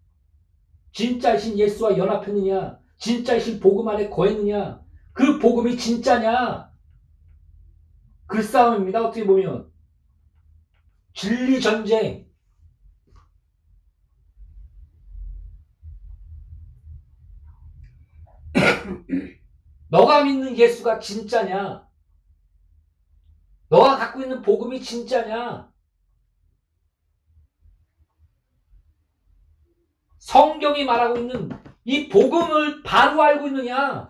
진짜이신 0.94 1.60
예수와 1.60 1.96
연합했느냐? 1.96 2.80
진짜이신 2.98 3.60
복음 3.60 3.88
안에 3.88 4.10
거했느냐? 4.10 4.84
그 5.14 5.38
복음이 5.38 5.78
진짜냐? 5.78 6.72
그 8.26 8.42
싸움입니다. 8.42 9.06
어떻게 9.06 9.28
보면. 9.28 9.72
진리 11.14 11.62
전쟁. 11.62 12.28
너가 19.90 20.24
믿는 20.24 20.58
예수가 20.58 20.98
진짜냐? 20.98 21.88
너가 23.70 23.98
갖고 23.98 24.22
있는 24.22 24.42
복음이 24.42 24.82
진짜냐? 24.82 25.72
성경이 30.24 30.86
말하고 30.86 31.20
있는 31.20 31.50
이 31.84 32.08
복음을 32.08 32.82
바로 32.84 33.22
알고 33.22 33.48
있느냐? 33.48 34.10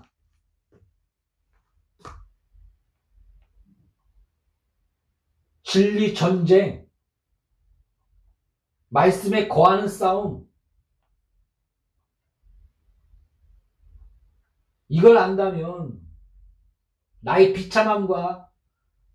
진리 5.64 6.14
전쟁, 6.14 6.88
말씀에 8.90 9.48
거하는 9.48 9.88
싸움, 9.88 10.48
이걸 14.90 15.18
안다면 15.18 16.00
나의 17.22 17.54
비참함과 17.54 18.52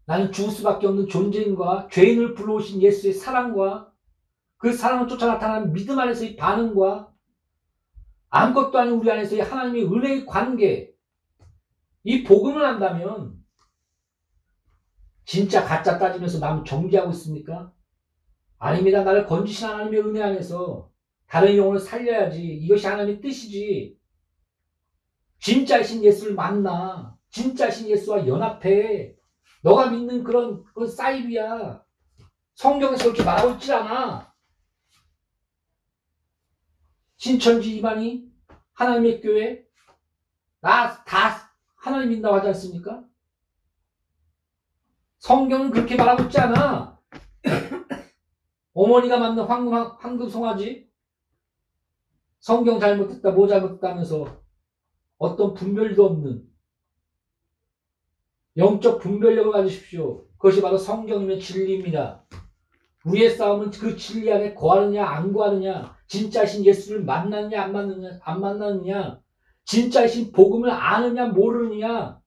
나는 0.07 0.33
죽을 0.33 0.51
수밖에 0.51 0.89
없는 0.89 1.07
존재인과 1.07 1.91
죄인을 1.93 2.35
불러오신 2.35 2.83
예수의 2.83 3.15
사랑과 3.15 3.93
그 4.59 4.73
사랑을 4.73 5.09
쫓아 5.09 5.27
나타나는 5.27 5.73
믿음 5.73 5.99
안에서의 5.99 6.37
반응과 6.37 7.13
아무것도 8.31 8.79
아닌 8.79 8.95
우리 8.95 9.11
안에서의 9.11 9.43
하나님의 9.43 9.85
은혜의 9.85 10.27
관계, 10.27 10.93
이 12.03 12.25
복음을 12.25 12.65
안다면 12.65 13.39
진짜 15.25 15.65
가짜 15.65 15.99
따지면서 15.99 16.39
남 16.39 16.65
정지하고 16.65 17.11
있습니까? 17.11 17.73
아닙니다. 18.59 19.05
나를 19.05 19.27
건지신 19.27 19.69
하나님의 19.69 20.01
은혜 20.01 20.23
안에서 20.23 20.91
다른 21.27 21.57
영혼을 21.57 21.79
살려야지. 21.79 22.43
이것이 22.43 22.87
하나님의 22.87 23.21
뜻이지. 23.21 23.97
진짜신 25.39 26.03
예수를 26.03 26.35
만나. 26.35 27.17
진짜신 27.29 27.89
예수와 27.89 28.27
연합해. 28.27 29.15
너가 29.63 29.91
믿는 29.91 30.25
그런, 30.25 30.65
그런 30.75 30.89
사이비야. 30.89 31.85
성경에서 32.55 33.05
그렇게 33.05 33.23
말하고 33.23 33.53
있질 33.53 33.75
않아. 33.75 34.28
신천지 37.19 37.77
이만희, 37.77 38.31
하나님의 38.75 39.21
교회, 39.21 39.65
나 40.61 41.05
다 41.05 41.53
하나님 41.77 42.09
믿는다고 42.11 42.37
하지 42.37 42.49
않습니까? 42.49 43.05
성경은 45.19 45.71
그렇게 45.71 45.97
말하고 45.97 46.25
있지 46.25 46.39
않아. 46.39 46.99
어머니가 48.73 49.19
만든 49.19 49.45
황금, 49.45 49.75
황금 49.75 50.29
송아지, 50.29 50.89
성경 52.39 52.79
잘못했다, 52.79 53.33
뭐 53.33 53.49
잘못했다 53.49 53.91
하면서 53.91 54.41
어떤 55.19 55.55
분별도 55.55 56.07
없는 56.07 56.49
영적 58.57 59.01
분별력을 59.01 59.51
가지십시오. 59.51 60.27
그것이 60.37 60.63
바로 60.63 60.79
성경이면 60.79 61.41
진리입니다. 61.41 62.25
우리의 63.05 63.31
싸움은 63.31 63.71
그 63.71 63.97
진리 63.97 64.33
안에 64.33 64.55
거하느냐 64.55 65.05
안 65.05 65.33
거하느냐 65.33 65.98
진짜신 66.09 66.65
예수를 66.65 67.05
만나느냐 67.05 67.63
안 67.63 67.73
만나느냐 67.73 68.19
안 68.23 68.41
만나느냐 68.41 69.21
진짜신 69.65 70.33
복음을 70.33 70.71
아느냐 70.71 71.27
모르느냐 71.27 72.21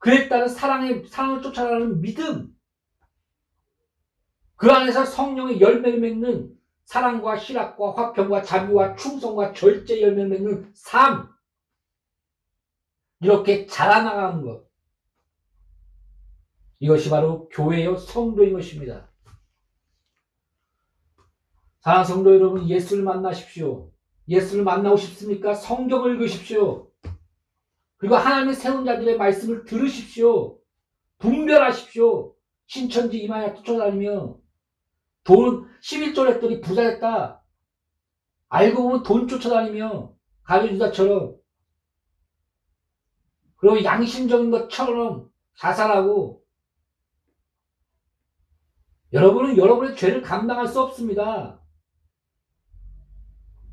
그에 0.00 0.28
따른 0.28 0.48
사랑의 0.48 1.06
사랑을 1.06 1.42
쫓아가는 1.42 2.00
믿음. 2.00 2.56
그 4.56 4.70
안에서 4.70 5.04
성령의 5.04 5.60
열매를 5.60 6.00
맺는 6.00 6.58
사랑과 6.84 7.36
희락과 7.36 7.92
화평과 7.92 8.42
자비와 8.42 8.96
충성과 8.96 9.52
절제 9.52 10.00
열매를 10.00 10.30
맺는 10.30 10.72
삶. 10.74 11.28
이렇게 13.20 13.66
자라나가는 13.66 14.42
것. 14.42 14.66
이것이 16.78 17.10
바로 17.10 17.48
교회의 17.50 17.98
성도인 17.98 18.54
것입니다. 18.54 19.09
사랑 21.80 22.04
성도 22.04 22.34
여러분, 22.34 22.68
예수를 22.68 23.02
만나십시오. 23.04 23.90
예수를 24.28 24.64
만나고 24.64 24.96
싶습니까? 24.96 25.54
성경을 25.54 26.14
읽으십시오. 26.14 26.90
그리고 27.96 28.16
하나님의 28.16 28.54
세운 28.54 28.84
자들의 28.84 29.16
말씀을 29.16 29.64
들으십시오. 29.64 30.58
분별하십시오. 31.18 32.34
신천지 32.66 33.18
이마야 33.18 33.54
쫓아다니며 33.54 34.38
돈 35.24 35.68
11조 35.82 36.28
했더니 36.28 36.60
부자 36.60 36.82
됐다. 36.82 37.42
알고 38.48 38.82
보면 38.82 39.02
돈 39.02 39.26
쫓아다니며 39.28 40.14
가룟유다처럼 40.44 41.36
그리고 43.56 43.84
양심적인 43.84 44.50
것처럼 44.50 45.30
자살하고 45.56 46.42
여러분은 49.12 49.56
여러분의 49.56 49.96
죄를 49.96 50.22
감당할 50.22 50.66
수 50.66 50.80
없습니다. 50.80 51.59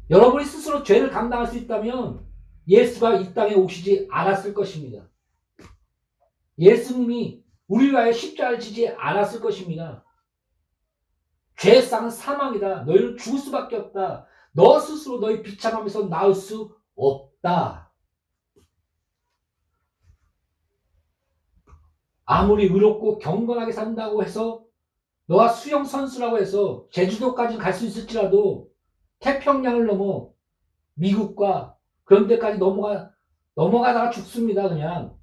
여러분이 0.09 0.45
스스로 0.45 0.83
죄를 0.83 1.09
감당할 1.09 1.47
수 1.47 1.57
있다면 1.57 2.25
예수가 2.67 3.15
이 3.17 3.33
땅에 3.33 3.55
오시지 3.55 4.07
않았을 4.09 4.53
것입니다. 4.53 5.07
예수님이 6.57 7.43
우리 7.67 7.89
위하여 7.91 8.11
십자가를 8.11 8.59
지지 8.59 8.87
않았을 8.87 9.41
것입니다. 9.41 10.05
죄상은 11.57 12.09
사망이다. 12.09 12.83
너희는 12.83 13.17
죽을 13.17 13.39
수밖에 13.39 13.75
없다. 13.75 14.27
너 14.53 14.79
스스로 14.79 15.19
너희 15.19 15.41
비참함에서 15.43 16.07
나올 16.07 16.33
수 16.33 16.75
없다. 16.95 17.91
아무리 22.25 22.65
의롭고 22.65 23.19
경건하게 23.19 23.71
산다고 23.71 24.23
해서 24.23 24.65
너가 25.25 25.49
수영 25.49 25.83
선수라고 25.83 26.37
해서 26.37 26.85
제주도까지 26.91 27.57
갈 27.57 27.73
수 27.73 27.85
있을지라도 27.85 28.69
태평양을 29.19 29.85
넘어 29.85 30.31
미국과 30.95 31.77
그런 32.03 32.27
데까지 32.27 32.57
넘어가, 32.57 33.11
넘어가다가 33.55 34.09
죽습니다, 34.11 34.69
그냥. 34.69 35.17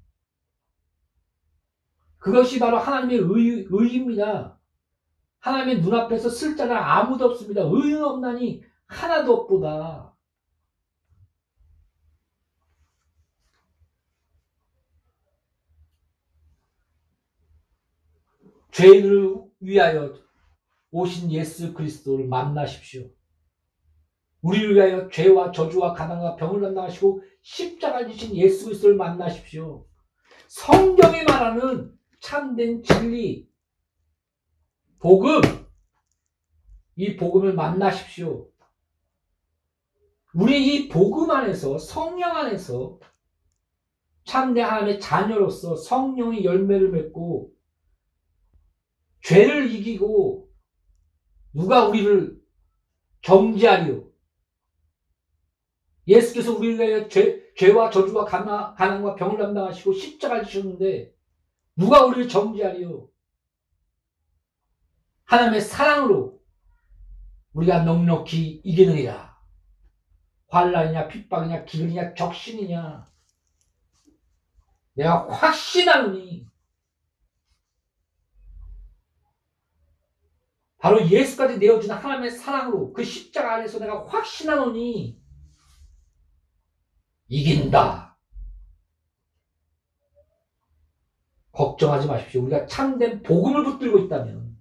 그것이 2.17 2.59
바로 2.59 2.77
하나님의 2.77 3.19
의, 3.19 3.67
의입니다. 3.69 4.59
하나님의 5.39 5.81
눈앞에서 5.81 6.29
쓸 6.29 6.55
자는 6.55 6.75
아무도 6.75 7.25
없습니다. 7.25 7.61
의는 7.61 8.03
없나니 8.03 8.63
하나도 8.87 9.33
없보다. 9.33 10.15
죄인을 18.71 19.45
위하여 19.61 20.13
오신 20.91 21.31
예수 21.31 21.73
그리스도를 21.73 22.27
만나십시오. 22.27 23.09
우리를 24.45 24.75
위하여 24.75 25.09
죄와 25.09 25.51
저주와 25.51 25.93
가난과 25.93 26.35
병을 26.35 26.61
담당하시고 26.61 27.23
십자가를 27.41 28.11
지신 28.11 28.35
예수 28.35 28.65
그리스도를 28.65 28.95
만나십시오. 28.95 29.87
성경에 30.47 31.23
말하는 31.23 31.91
참된 32.19 32.83
진리, 32.83 33.49
복음, 34.99 35.41
이 36.95 37.15
복음을 37.15 37.53
만나십시오. 37.53 38.47
우리 40.35 40.75
이 40.75 40.89
복음 40.89 41.31
안에서 41.31 41.79
성령 41.79 42.37
안에서 42.37 42.99
참된 44.25 44.63
하나님의 44.63 44.99
자녀로서 44.99 45.75
성령의 45.75 46.45
열매를 46.45 46.91
맺고 46.91 47.51
죄를 49.23 49.71
이기고 49.71 50.47
누가 51.53 51.87
우리를 51.87 52.39
정지하리요 53.23 54.04
예수께서 56.07 56.55
우리를 56.55 56.79
위하여 56.79 57.07
죄, 57.07 57.53
죄와 57.55 57.89
저주와 57.89 58.25
가난, 58.25 58.75
가난과 58.75 59.15
병을 59.15 59.37
담당하시고 59.37 59.93
십자가를 59.93 60.45
지셨는데 60.45 61.13
누가 61.75 62.05
우리를 62.05 62.27
정지하리요? 62.27 63.09
하나님의 65.25 65.61
사랑으로 65.61 66.39
우리가 67.53 67.83
넉넉히 67.83 68.61
이기느니라. 68.63 69.35
환란이냐 70.47 71.07
핍박이냐 71.07 71.65
기근이냐 71.65 72.13
적신이냐 72.13 73.05
내가 74.93 75.27
확신하노니 75.29 76.47
바로 80.77 81.05
예수까지 81.09 81.57
내어주는 81.57 81.93
하나님의 81.95 82.31
사랑으로 82.31 82.93
그 82.93 83.03
십자가 83.03 83.55
안에서 83.55 83.79
내가 83.79 84.05
확신하노니 84.05 85.19
이긴다. 87.27 88.17
걱정하지 91.51 92.07
마십시오. 92.07 92.43
우리가 92.43 92.65
참된 92.67 93.23
복음을 93.23 93.63
붙들고 93.63 93.99
있다면 93.99 94.57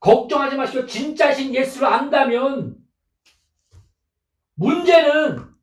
걱정하지 0.00 0.56
마십시오. 0.56 0.86
진짜신 0.86 1.54
예수를 1.54 1.86
안다면 1.88 2.76
문제는 4.54 5.54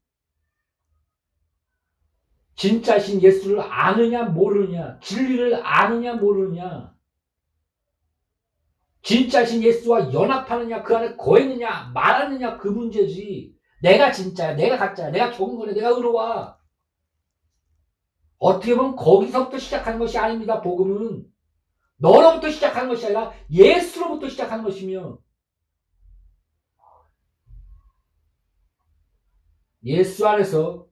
진짜신 2.56 3.22
예수를 3.22 3.60
아느냐 3.62 4.26
모르느냐 4.26 5.00
진리를 5.00 5.66
아느냐 5.66 6.16
모르느냐 6.16 6.94
진짜신 9.02 9.64
예수와 9.64 10.14
연합하느냐 10.14 10.84
그 10.84 10.96
안에 10.96 11.16
거했느냐 11.16 11.92
말하느냐 11.94 12.58
그 12.58 12.68
문제지 12.68 13.58
내가 13.84 14.14
진짜야, 14.14 14.56
내가 14.56 14.78
가짜야, 14.78 15.12
내가 15.12 15.30
좋은 15.30 15.58
거네, 15.58 15.74
내가 15.74 15.90
의로워. 15.90 16.58
어떻게 18.38 18.76
보면 18.76 18.96
거기서부터 18.96 19.58
시작하는 19.58 20.00
것이 20.00 20.18
아닙니다, 20.18 20.62
복음은. 20.62 21.28
너로부터 21.98 22.50
시작하는 22.50 22.88
것이 22.88 23.06
아니라 23.06 23.34
예수로부터 23.52 24.30
시작하는 24.30 24.64
것이며, 24.64 25.18
예수 29.84 30.26
안에서 30.26 30.88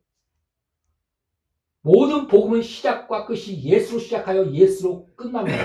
모든 1.79 2.27
복음의 2.27 2.61
시작과 2.61 3.25
끝이 3.25 3.63
예수로 3.63 3.99
시작하여 3.99 4.51
예수로 4.51 5.07
끝납니다. 5.15 5.57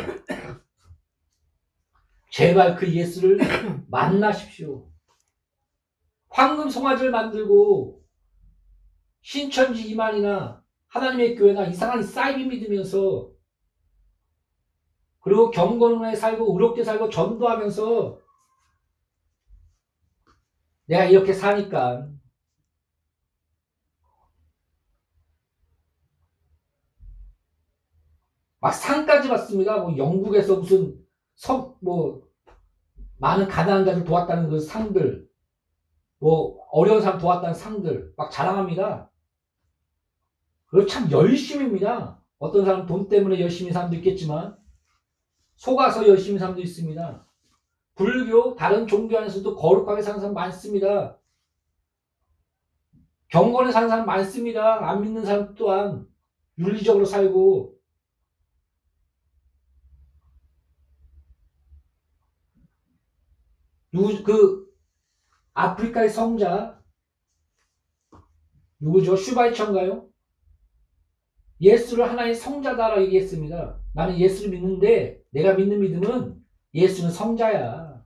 제발 2.30 2.76
그 2.76 2.88
예수를 2.88 3.40
만나십시오. 3.88 4.95
황금 6.36 6.68
송아지를 6.68 7.10
만들고 7.12 8.04
신천지 9.22 9.88
이만이나 9.88 10.62
하나님의 10.88 11.34
교회나 11.34 11.64
이상한 11.64 12.02
사이비 12.02 12.44
믿으면서 12.44 13.30
그리고 15.20 15.50
경건에 15.50 16.14
살고 16.14 16.52
의롭게 16.52 16.84
살고 16.84 17.08
전도하면서 17.08 18.20
내가 20.84 21.06
이렇게 21.06 21.32
사니까 21.32 22.06
막 28.60 28.72
상까지 28.72 29.30
받습니다. 29.30 29.78
뭐 29.78 29.96
영국에서 29.96 30.56
무슨 30.56 31.02
성, 31.34 31.74
뭐, 31.80 32.28
많은 33.16 33.48
가난한 33.48 33.86
자들 33.86 34.04
도왔다는 34.04 34.50
그 34.50 34.60
상들, 34.60 35.25
뭐, 36.26 36.66
어려운 36.72 37.00
사람 37.00 37.20
도왔다는 37.20 37.54
상들, 37.54 38.12
막 38.16 38.32
자랑합니다. 38.32 39.08
그리고 40.66 40.84
참 40.88 41.08
열심입니다. 41.08 42.20
어떤 42.38 42.64
사람 42.64 42.84
돈 42.84 43.08
때문에 43.08 43.38
열심히 43.38 43.70
사람도 43.70 43.94
있겠지만, 43.98 44.58
속아서 45.54 46.08
열심히 46.08 46.40
사람도 46.40 46.60
있습니다. 46.60 47.24
불교, 47.94 48.56
다른 48.56 48.88
종교 48.88 49.16
안에서도 49.16 49.54
거룩하게 49.54 50.02
사는 50.02 50.18
사람 50.18 50.34
많습니다. 50.34 51.16
경건에 53.28 53.70
사는 53.70 53.88
사람 53.88 54.04
많습니다. 54.04 54.90
안 54.90 55.02
믿는 55.02 55.24
사람 55.24 55.54
또한 55.54 56.08
윤리적으로 56.58 57.04
살고 57.04 57.78
누구 63.92 64.22
그 64.24 64.65
아프리카의 65.56 66.10
성자 66.10 66.78
누구죠? 68.78 69.16
슈바이처인가요? 69.16 70.06
예수를 71.62 72.08
하나의 72.10 72.34
성자다라고 72.34 73.02
얘기했습니다. 73.04 73.80
나는 73.94 74.18
예수를 74.18 74.50
믿는데 74.50 75.22
내가 75.30 75.54
믿는 75.54 75.80
믿음은 75.80 76.36
예수는 76.74 77.10
성자야. 77.10 78.04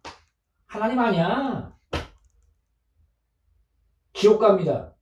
하나님 0.67 1.01
아니야. 1.01 1.77
지옥 4.13 4.39
갑니다. 4.39 4.95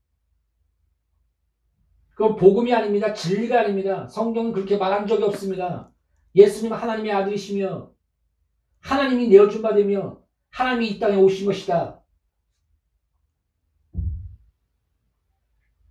그건 2.15 2.37
복음이 2.37 2.73
아닙니다. 2.73 3.13
진리가 3.13 3.61
아닙니다. 3.61 4.09
성경은 4.09 4.53
그렇게 4.53 4.79
말한 4.79 5.07
적이 5.07 5.25
없습니다. 5.25 5.93
예수님은 6.35 6.79
하나님의 6.79 7.13
아들이시며 7.13 7.93
하나님이 8.81 9.29
내어준 9.29 9.61
바 9.61 9.75
되며 9.75 10.23
하나님이 10.49 10.89
이 10.89 10.99
땅에 10.99 11.17
오신 11.17 11.45
것이다. 11.45 11.98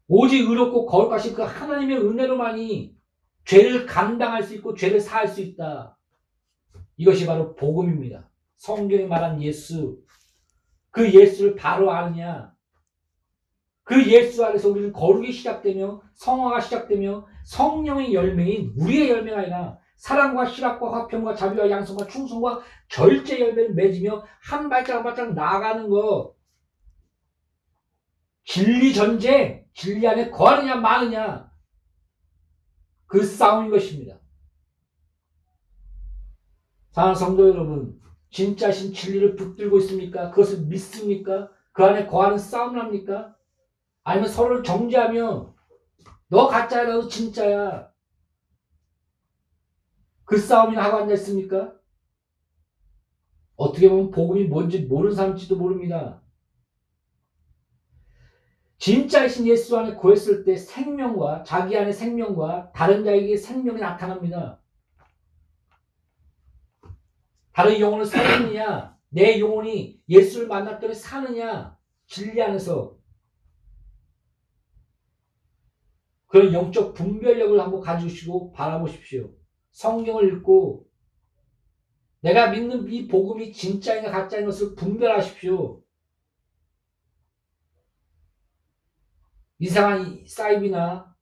오직 0.07 0.49
의롭고 0.49 0.85
거룩하신 0.85 1.33
그 1.33 1.41
하나님의 1.41 1.97
은혜로만이 1.97 2.95
죄를 3.45 3.85
감당할 3.85 4.43
수 4.43 4.55
있고 4.55 4.73
죄를 4.73 4.99
사할 4.99 5.27
수 5.27 5.41
있다. 5.41 5.97
이것이 6.97 7.25
바로 7.25 7.55
복음입니다. 7.55 8.29
성경에 8.55 9.05
말한 9.05 9.41
예수. 9.41 10.01
그 10.91 11.13
예수를 11.13 11.55
바로 11.55 11.91
아느냐? 11.91 12.53
그 13.83 14.05
예수 14.07 14.43
안에서 14.43 14.69
우리는 14.69 14.91
거룩이 14.91 15.31
시작되며 15.31 16.01
성화가 16.15 16.59
시작되며 16.59 17.25
성령의 17.45 18.13
열매인 18.13 18.73
우리의 18.77 19.09
열매가 19.09 19.39
아니라 19.39 19.77
사랑과 19.95 20.45
희락과 20.45 20.91
화평과 20.91 21.35
자비와 21.35 21.69
양성과 21.69 22.07
충성과 22.07 22.61
절제 22.89 23.39
열매를 23.39 23.73
맺으며 23.73 24.25
한 24.41 24.69
발짝 24.69 24.97
한 24.97 25.03
발짝 25.03 25.33
나아가는 25.33 25.89
것. 25.89 26.35
진리 28.43 28.93
전쟁, 28.93 29.66
진리 29.77 30.07
안에 30.07 30.31
거하느냐 30.31 30.77
마느냐 30.77 31.51
그 33.05 33.23
싸움인 33.23 33.69
것입니다. 33.69 34.19
사랑하는 36.89 37.19
성도 37.19 37.47
여러분, 37.47 38.01
진짜신 38.31 38.91
진리를 38.91 39.35
붙들고 39.35 39.77
있습니까? 39.77 40.31
그것을 40.31 40.65
믿습니까? 40.65 41.51
그 41.73 41.85
안에 41.85 42.07
거하는 42.07 42.39
싸움을 42.39 42.81
합니까? 42.81 43.35
아니면 44.03 44.29
서로를 44.29 44.63
정죄하며 44.63 45.55
너 46.29 46.47
가짜야, 46.47 46.91
너 46.91 47.07
진짜야. 47.07 47.93
그 50.25 50.39
싸움이나 50.39 50.85
하고 50.85 50.97
앉아있습니까? 50.97 51.75
어떻게 53.55 53.87
보면 53.87 54.09
복음이 54.09 54.45
뭔지 54.45 54.79
모르는 54.79 55.15
사람일지도 55.15 55.55
모릅니다. 55.55 56.19
진짜이신 58.79 59.47
예수 59.47 59.77
안에 59.77 59.95
구했을 59.95 60.43
때 60.43 60.55
생명과 60.55 61.43
자기 61.43 61.75
안에 61.75 61.91
생명과 61.91 62.71
다른 62.73 63.03
자에게 63.03 63.35
생명이 63.35 63.79
나타납니다. 63.79 64.61
다른 67.51 67.79
영혼을 67.79 68.05
살리느냐 68.05 68.95
내 69.09 69.39
영혼이 69.39 69.99
예수를 70.07 70.47
만났더니 70.47 70.93
사느냐 70.93 71.75
진리 72.05 72.41
안에서 72.41 72.95
그런 76.27 76.53
영적 76.53 76.93
분별력을 76.93 77.59
한번 77.59 77.81
가지시고 77.81 78.51
바라보십시오. 78.51 79.31
성경을 79.71 80.27
읽고 80.35 80.85
내가 82.19 82.51
믿는 82.51 82.91
이 82.91 83.07
복음이 83.07 83.53
진짜인가 83.53 84.11
가짜인 84.11 84.45
것을 84.45 84.75
분별하십시오. 84.75 85.81
이상한 89.59 90.23
사이비나 90.27 91.15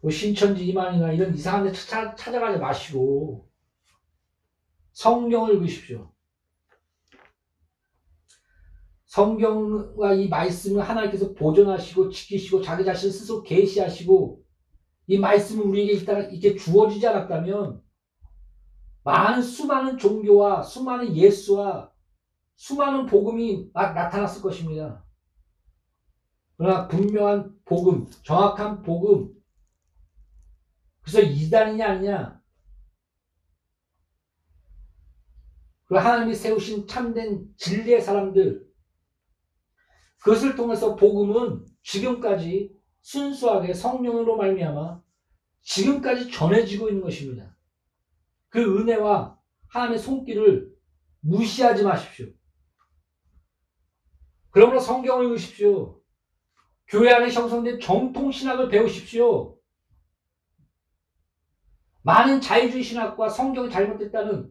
뭐 0.00 0.10
신천지 0.10 0.66
이만이나 0.66 1.12
이런 1.12 1.34
이상한 1.34 1.64
데 1.64 1.72
찾아, 1.72 2.14
찾아가지 2.14 2.58
마시고 2.58 3.48
성경을 4.92 5.54
읽으십시오. 5.54 6.12
성경과 9.06 10.12
이 10.12 10.28
말씀을 10.28 10.86
하나님께서 10.86 11.32
보존하시고 11.32 12.10
지키시고 12.10 12.60
자기 12.60 12.84
자신 12.84 13.10
스스로 13.10 13.42
계시하시고 13.42 14.44
이 15.06 15.18
말씀은 15.18 15.64
우리에게 15.64 15.92
이렇게 16.30 16.54
주어지지 16.56 17.06
않았다면 17.06 17.82
많은 19.04 19.42
수많은 19.42 19.96
종교와 19.96 20.62
수많은 20.62 21.16
예수와 21.16 21.90
수많은 22.56 23.06
복음이 23.06 23.70
나타났을 23.72 24.42
것입니다. 24.42 25.07
그러나 26.58 26.88
분명한 26.88 27.60
복음, 27.64 28.06
정확한 28.24 28.82
복음, 28.82 29.32
그래서 31.00 31.20
이단이냐 31.20 31.88
아니냐, 31.88 32.42
그리고 35.84 36.00
하나님이 36.00 36.34
세우신 36.34 36.88
참된 36.88 37.48
진리의 37.56 38.02
사람들, 38.02 38.68
그것을 40.18 40.56
통해서 40.56 40.96
복음은 40.96 41.64
지금까지 41.82 42.76
순수하게 43.02 43.72
성령으로 43.72 44.36
말미암아 44.36 45.00
지금까지 45.62 46.30
전해지고 46.30 46.88
있는 46.88 47.02
것입니다. 47.02 47.56
그 48.48 48.80
은혜와 48.80 49.38
하나님의 49.68 50.00
손길을 50.00 50.74
무시하지 51.20 51.84
마십시오. 51.84 52.26
그러므로 54.50 54.80
성경을 54.80 55.26
읽으십시오. 55.26 55.97
교회 56.88 57.12
안에 57.12 57.30
형성된 57.30 57.80
정통 57.80 58.32
신학을 58.32 58.68
배우십시오. 58.68 59.56
많은 62.02 62.40
자유주의 62.40 62.82
신학과 62.82 63.28
성경이 63.28 63.70
잘못됐다는 63.70 64.50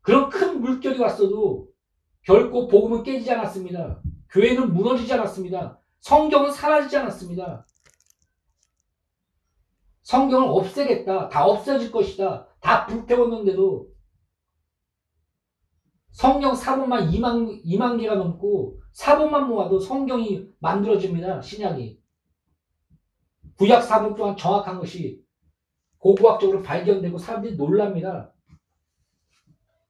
그런 0.00 0.30
큰 0.30 0.60
물결이 0.60 0.98
왔어도 1.00 1.68
결코 2.22 2.68
복음은 2.68 3.02
깨지지 3.02 3.32
않았습니다. 3.32 4.00
교회는 4.30 4.72
무너지지 4.72 5.12
않았습니다. 5.12 5.80
성경은 6.00 6.52
사라지지 6.52 6.96
않았습니다. 6.96 7.66
성경을 10.02 10.48
없애겠다. 10.48 11.28
다 11.28 11.44
없어질 11.44 11.90
것이다. 11.90 12.46
다 12.60 12.86
불태웠는데도 12.86 13.88
성경 16.12 16.54
사본만 16.54 17.10
2만, 17.10 17.64
2만 17.64 18.00
개가 18.00 18.14
넘고 18.14 18.80
사본만 18.92 19.48
모아도 19.48 19.80
성경이 19.80 20.46
만들어집니다. 20.60 21.40
신약이. 21.40 22.00
구약 23.56 23.82
사본 23.82 24.14
또한 24.14 24.36
정확한 24.36 24.78
것이 24.78 25.22
고고학적으로 25.98 26.62
발견되고 26.62 27.16
사람들이 27.16 27.56
놀랍니다. 27.56 28.32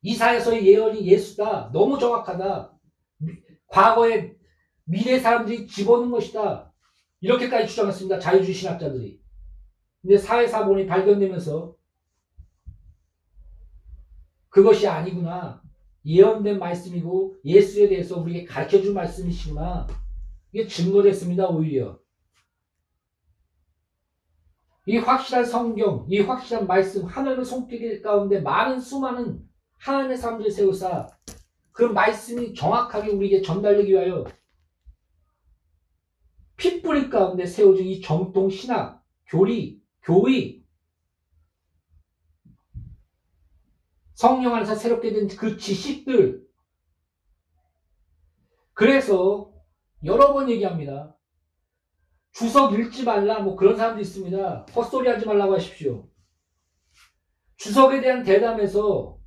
이사에서의 0.03 0.67
예언이 0.67 1.07
예수다. 1.07 1.71
너무 1.73 1.99
정확하다. 1.99 2.73
과거에 3.67 4.37
미래 4.85 5.19
사람들이 5.19 5.67
집어넣은 5.67 6.11
것이다. 6.11 6.73
이렇게까지 7.21 7.69
주장했습니다. 7.69 8.19
자유주의 8.19 8.55
신학자들이. 8.55 9.21
근데 10.03 10.19
사회사본이 10.19 10.87
발견되면서 10.87 11.75
그것이 14.49 14.87
아니구나. 14.87 15.63
예언된 16.05 16.59
말씀이고 16.59 17.37
예수에 17.45 17.89
대해서 17.89 18.19
우리에게 18.21 18.47
가르쳐준 18.47 18.95
말씀이시구나. 18.95 19.87
이게 20.53 20.67
증거됐습니다. 20.67 21.49
오히려. 21.49 21.99
이 24.87 24.97
확실한 24.99 25.45
성경, 25.45 26.07
이 26.11 26.21
확실한 26.21 26.67
말씀, 26.67 27.05
하나님의 27.05 27.45
손길 27.45 28.03
가운데 28.03 28.41
많은 28.41 28.81
수많은 28.81 29.49
하나님의 29.79 30.17
사람들을 30.17 30.51
세우사 30.51 31.09
그 31.71 31.85
말씀이 31.85 32.55
정확하게 32.55 33.11
우리에게 33.13 33.43
전달되기 33.43 33.93
위하여 33.93 34.25
핏뿌리 36.57 37.11
가운데 37.11 37.47
세워진 37.47 37.87
이 37.87 38.01
정통 38.01 38.51
신학, 38.51 39.03
교리, 39.27 39.81
교의, 40.03 40.62
성령 44.23 44.55
안에서 44.55 44.77
새롭게 44.77 45.13
된 45.13 45.27
그 45.37 45.57
지식들. 45.57 46.47
그래서 48.73 49.53
여러 50.05 50.33
번 50.33 50.49
얘기합니다. 50.49 51.17
주석 52.31 52.73
읽지 52.73 53.03
말라, 53.03 53.41
뭐 53.41 53.57
그런 53.57 53.77
사람도 53.77 54.01
있습니다. 54.01 54.67
헛소리 54.77 55.09
하지 55.09 55.27
말라고 55.27 55.55
하십시오. 55.55 56.09
주석에 57.57 58.01
대한 58.01 58.23
대담에서 58.23 59.19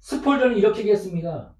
스폴전은 0.00 0.56
이렇게 0.56 0.80
얘기했습니다. 0.80 1.54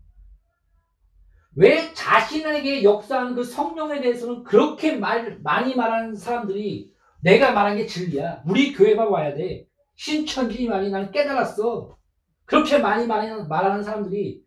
왜 1.55 1.95
자신에게 1.95 2.83
역사하는 2.83 3.37
그 3.37 3.45
성령에 3.45 4.01
대해서는 4.01 4.43
그렇게 4.43 4.97
말, 4.97 5.39
많이 5.39 5.77
말하는 5.77 6.17
사람들이 6.17 6.96
내가 7.23 7.53
말한 7.53 7.77
게 7.77 7.87
진리야. 7.87 8.43
우리 8.47 8.73
교회만 8.73 9.09
와야 9.09 9.35
돼. 9.35 9.67
신천지만이 9.97 10.91
나는 10.91 11.11
깨달았어. 11.11 11.97
그렇게 12.45 12.79
많이 12.79 13.07
말하는 13.07 13.83
사람들이 13.83 14.43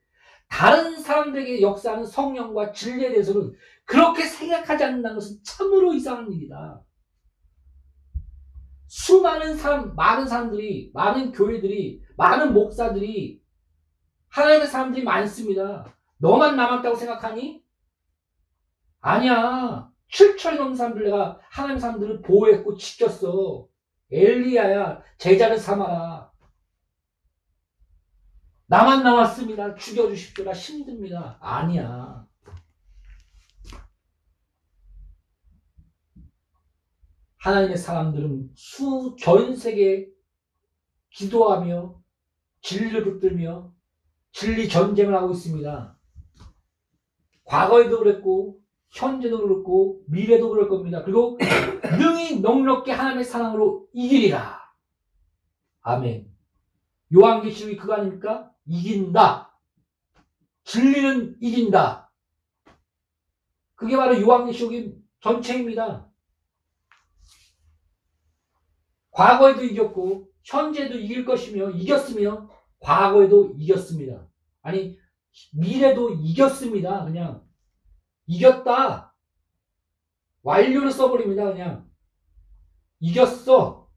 다른 0.48 1.00
사람들에게 1.00 1.62
역사하는 1.62 2.06
성령과 2.06 2.72
진리에 2.72 3.10
대해서는 3.10 3.54
그렇게 3.86 4.24
생각하지 4.24 4.84
않는다는 4.84 5.16
것은 5.18 5.38
참으로 5.44 5.94
이상한 5.94 6.32
일이다. 6.32 6.82
수많은 8.88 9.56
사람, 9.56 9.96
많은 9.96 10.28
사람들이, 10.28 10.92
많은 10.94 11.32
교회들이, 11.32 12.02
많은 12.18 12.54
목사들이, 12.54 13.40
하나님의 14.30 14.68
사람들이 14.68 15.04
많습니다. 15.04 15.86
너만 16.18 16.56
남았다고 16.56 16.96
생각하니? 16.96 17.64
아니야. 19.02 19.89
7천이 20.12 20.58
넘는 20.58 20.76
사람들 20.76 21.04
내가 21.04 21.40
하나님의 21.50 21.82
사람들을 21.82 22.22
보호했고 22.22 22.78
지켰어. 22.78 23.68
엘리야야, 24.12 25.04
제자를 25.18 25.58
삼아라. 25.58 26.32
나만 28.66 29.04
남았습니다. 29.04 29.76
죽여주십시오. 29.76 30.46
나 30.46 30.52
힘듭니다. 30.52 31.38
아니야. 31.42 32.28
하나님의 37.38 37.78
사람들은 37.78 38.52
수, 38.56 39.16
전 39.20 39.56
세계 39.56 40.08
기도하며 41.12 42.00
진리를 42.62 43.04
붙들며 43.04 43.74
진리 44.32 44.68
전쟁을 44.68 45.16
하고 45.16 45.32
있습니다. 45.32 45.98
과거에도 47.46 48.00
그랬고, 48.00 48.59
현재도 48.90 49.42
그렇고, 49.42 50.02
미래도 50.08 50.50
그럴 50.50 50.68
겁니다. 50.68 51.04
그리고 51.04 51.38
능히 51.98 52.40
넉넉히 52.40 52.92
하나님의 52.92 53.24
사랑으로 53.24 53.88
이기리라. 53.94 54.60
아멘. 55.82 56.30
요한계시록이 57.14 57.78
그거 57.78 57.94
아닙니까? 57.94 58.52
이긴다. 58.66 59.52
진리는 60.64 61.38
이긴다. 61.42 62.12
그게 63.76 63.96
바로 63.98 64.20
요한계시록의 64.20 64.96
전체입니다. 65.22 66.08
과거에도 69.12 69.64
이겼고 69.64 70.30
현재도 70.44 70.98
이길 70.98 71.26
것이며 71.26 71.72
이겼으며 71.72 72.50
과거에도 72.80 73.54
이겼습니다. 73.58 74.28
아니 74.62 74.98
미래도 75.54 76.12
이겼습니다. 76.12 77.06
그냥 77.06 77.44
이겼다. 78.30 79.16
완료를 80.44 80.92
써버립니다. 80.92 81.52
그냥 81.52 81.90
이겼어. 83.00 83.90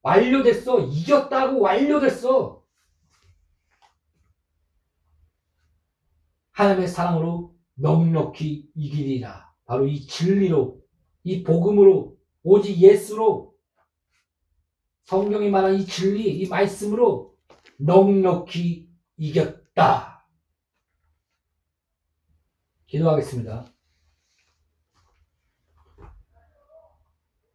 완료됐어. 0.00 0.80
이겼다고 0.86 1.60
완료됐어. 1.60 2.64
하나님의 6.52 6.88
사랑으로 6.88 7.54
넉넉히 7.74 8.70
이기리라. 8.74 9.52
바로 9.66 9.86
이 9.86 10.00
진리로, 10.06 10.82
이 11.22 11.42
복음으로, 11.42 12.18
오직 12.42 12.78
예수로, 12.78 13.54
성경이 15.04 15.50
말한 15.50 15.74
이 15.76 15.84
진리, 15.84 16.40
이 16.40 16.48
말씀으로 16.48 17.36
넉넉히 17.78 18.90
이겼다. 19.16 20.09
기도하겠습니다. 22.90 23.66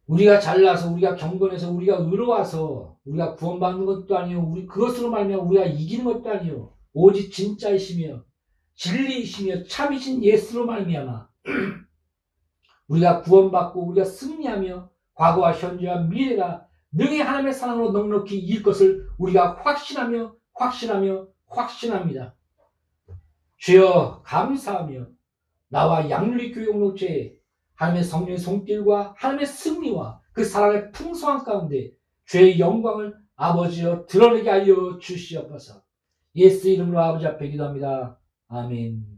우리가 0.06 0.40
잘나서 0.40 0.92
우리가 0.92 1.14
경건해서 1.16 1.70
우리가 1.72 1.96
의로워서 1.96 2.96
우리가 3.04 3.34
구원받는 3.34 3.84
것도 3.84 4.16
아니요 4.16 4.40
우리 4.40 4.66
그것으로 4.66 5.10
말미암아 5.10 5.42
우리가 5.42 5.64
이기는 5.66 6.04
것도 6.04 6.30
아니요 6.30 6.74
오직 6.92 7.30
진짜이시며 7.30 8.22
진리이시며 8.76 9.64
참이신 9.64 10.22
예수로 10.22 10.64
말미암아 10.64 11.28
우리가 12.88 13.22
구원받고 13.22 13.84
우리가 13.88 14.04
승리하며 14.06 14.90
과거와 15.14 15.52
현재와 15.52 16.02
미래가 16.02 16.66
능히 16.92 17.20
하나님의 17.20 17.52
사랑으로 17.52 17.90
넉넉히 17.90 18.38
이길 18.38 18.62
것을 18.62 19.08
우리가 19.18 19.56
확신하며 19.56 20.34
확신하며 20.54 21.26
확신합니다. 21.48 22.36
주여 23.58 24.22
감사하며 24.24 25.15
나와 25.68 26.08
양육교회 26.08 26.66
공동체에 26.66 27.36
하나님의 27.74 28.04
성령의 28.04 28.38
손길과 28.38 29.14
하나님의 29.16 29.46
승리와 29.46 30.20
그 30.32 30.44
사랑의 30.44 30.92
풍성한 30.92 31.44
가운데 31.44 31.92
죄의 32.26 32.58
영광을 32.58 33.14
아버지여 33.36 34.06
드러내게 34.06 34.48
하여 34.48 34.98
주시옵소서. 34.98 35.82
예수 36.36 36.68
이름으로 36.68 37.00
아버지 37.00 37.26
앞에 37.26 37.48
기도합니다. 37.48 38.18
아멘. 38.48 39.15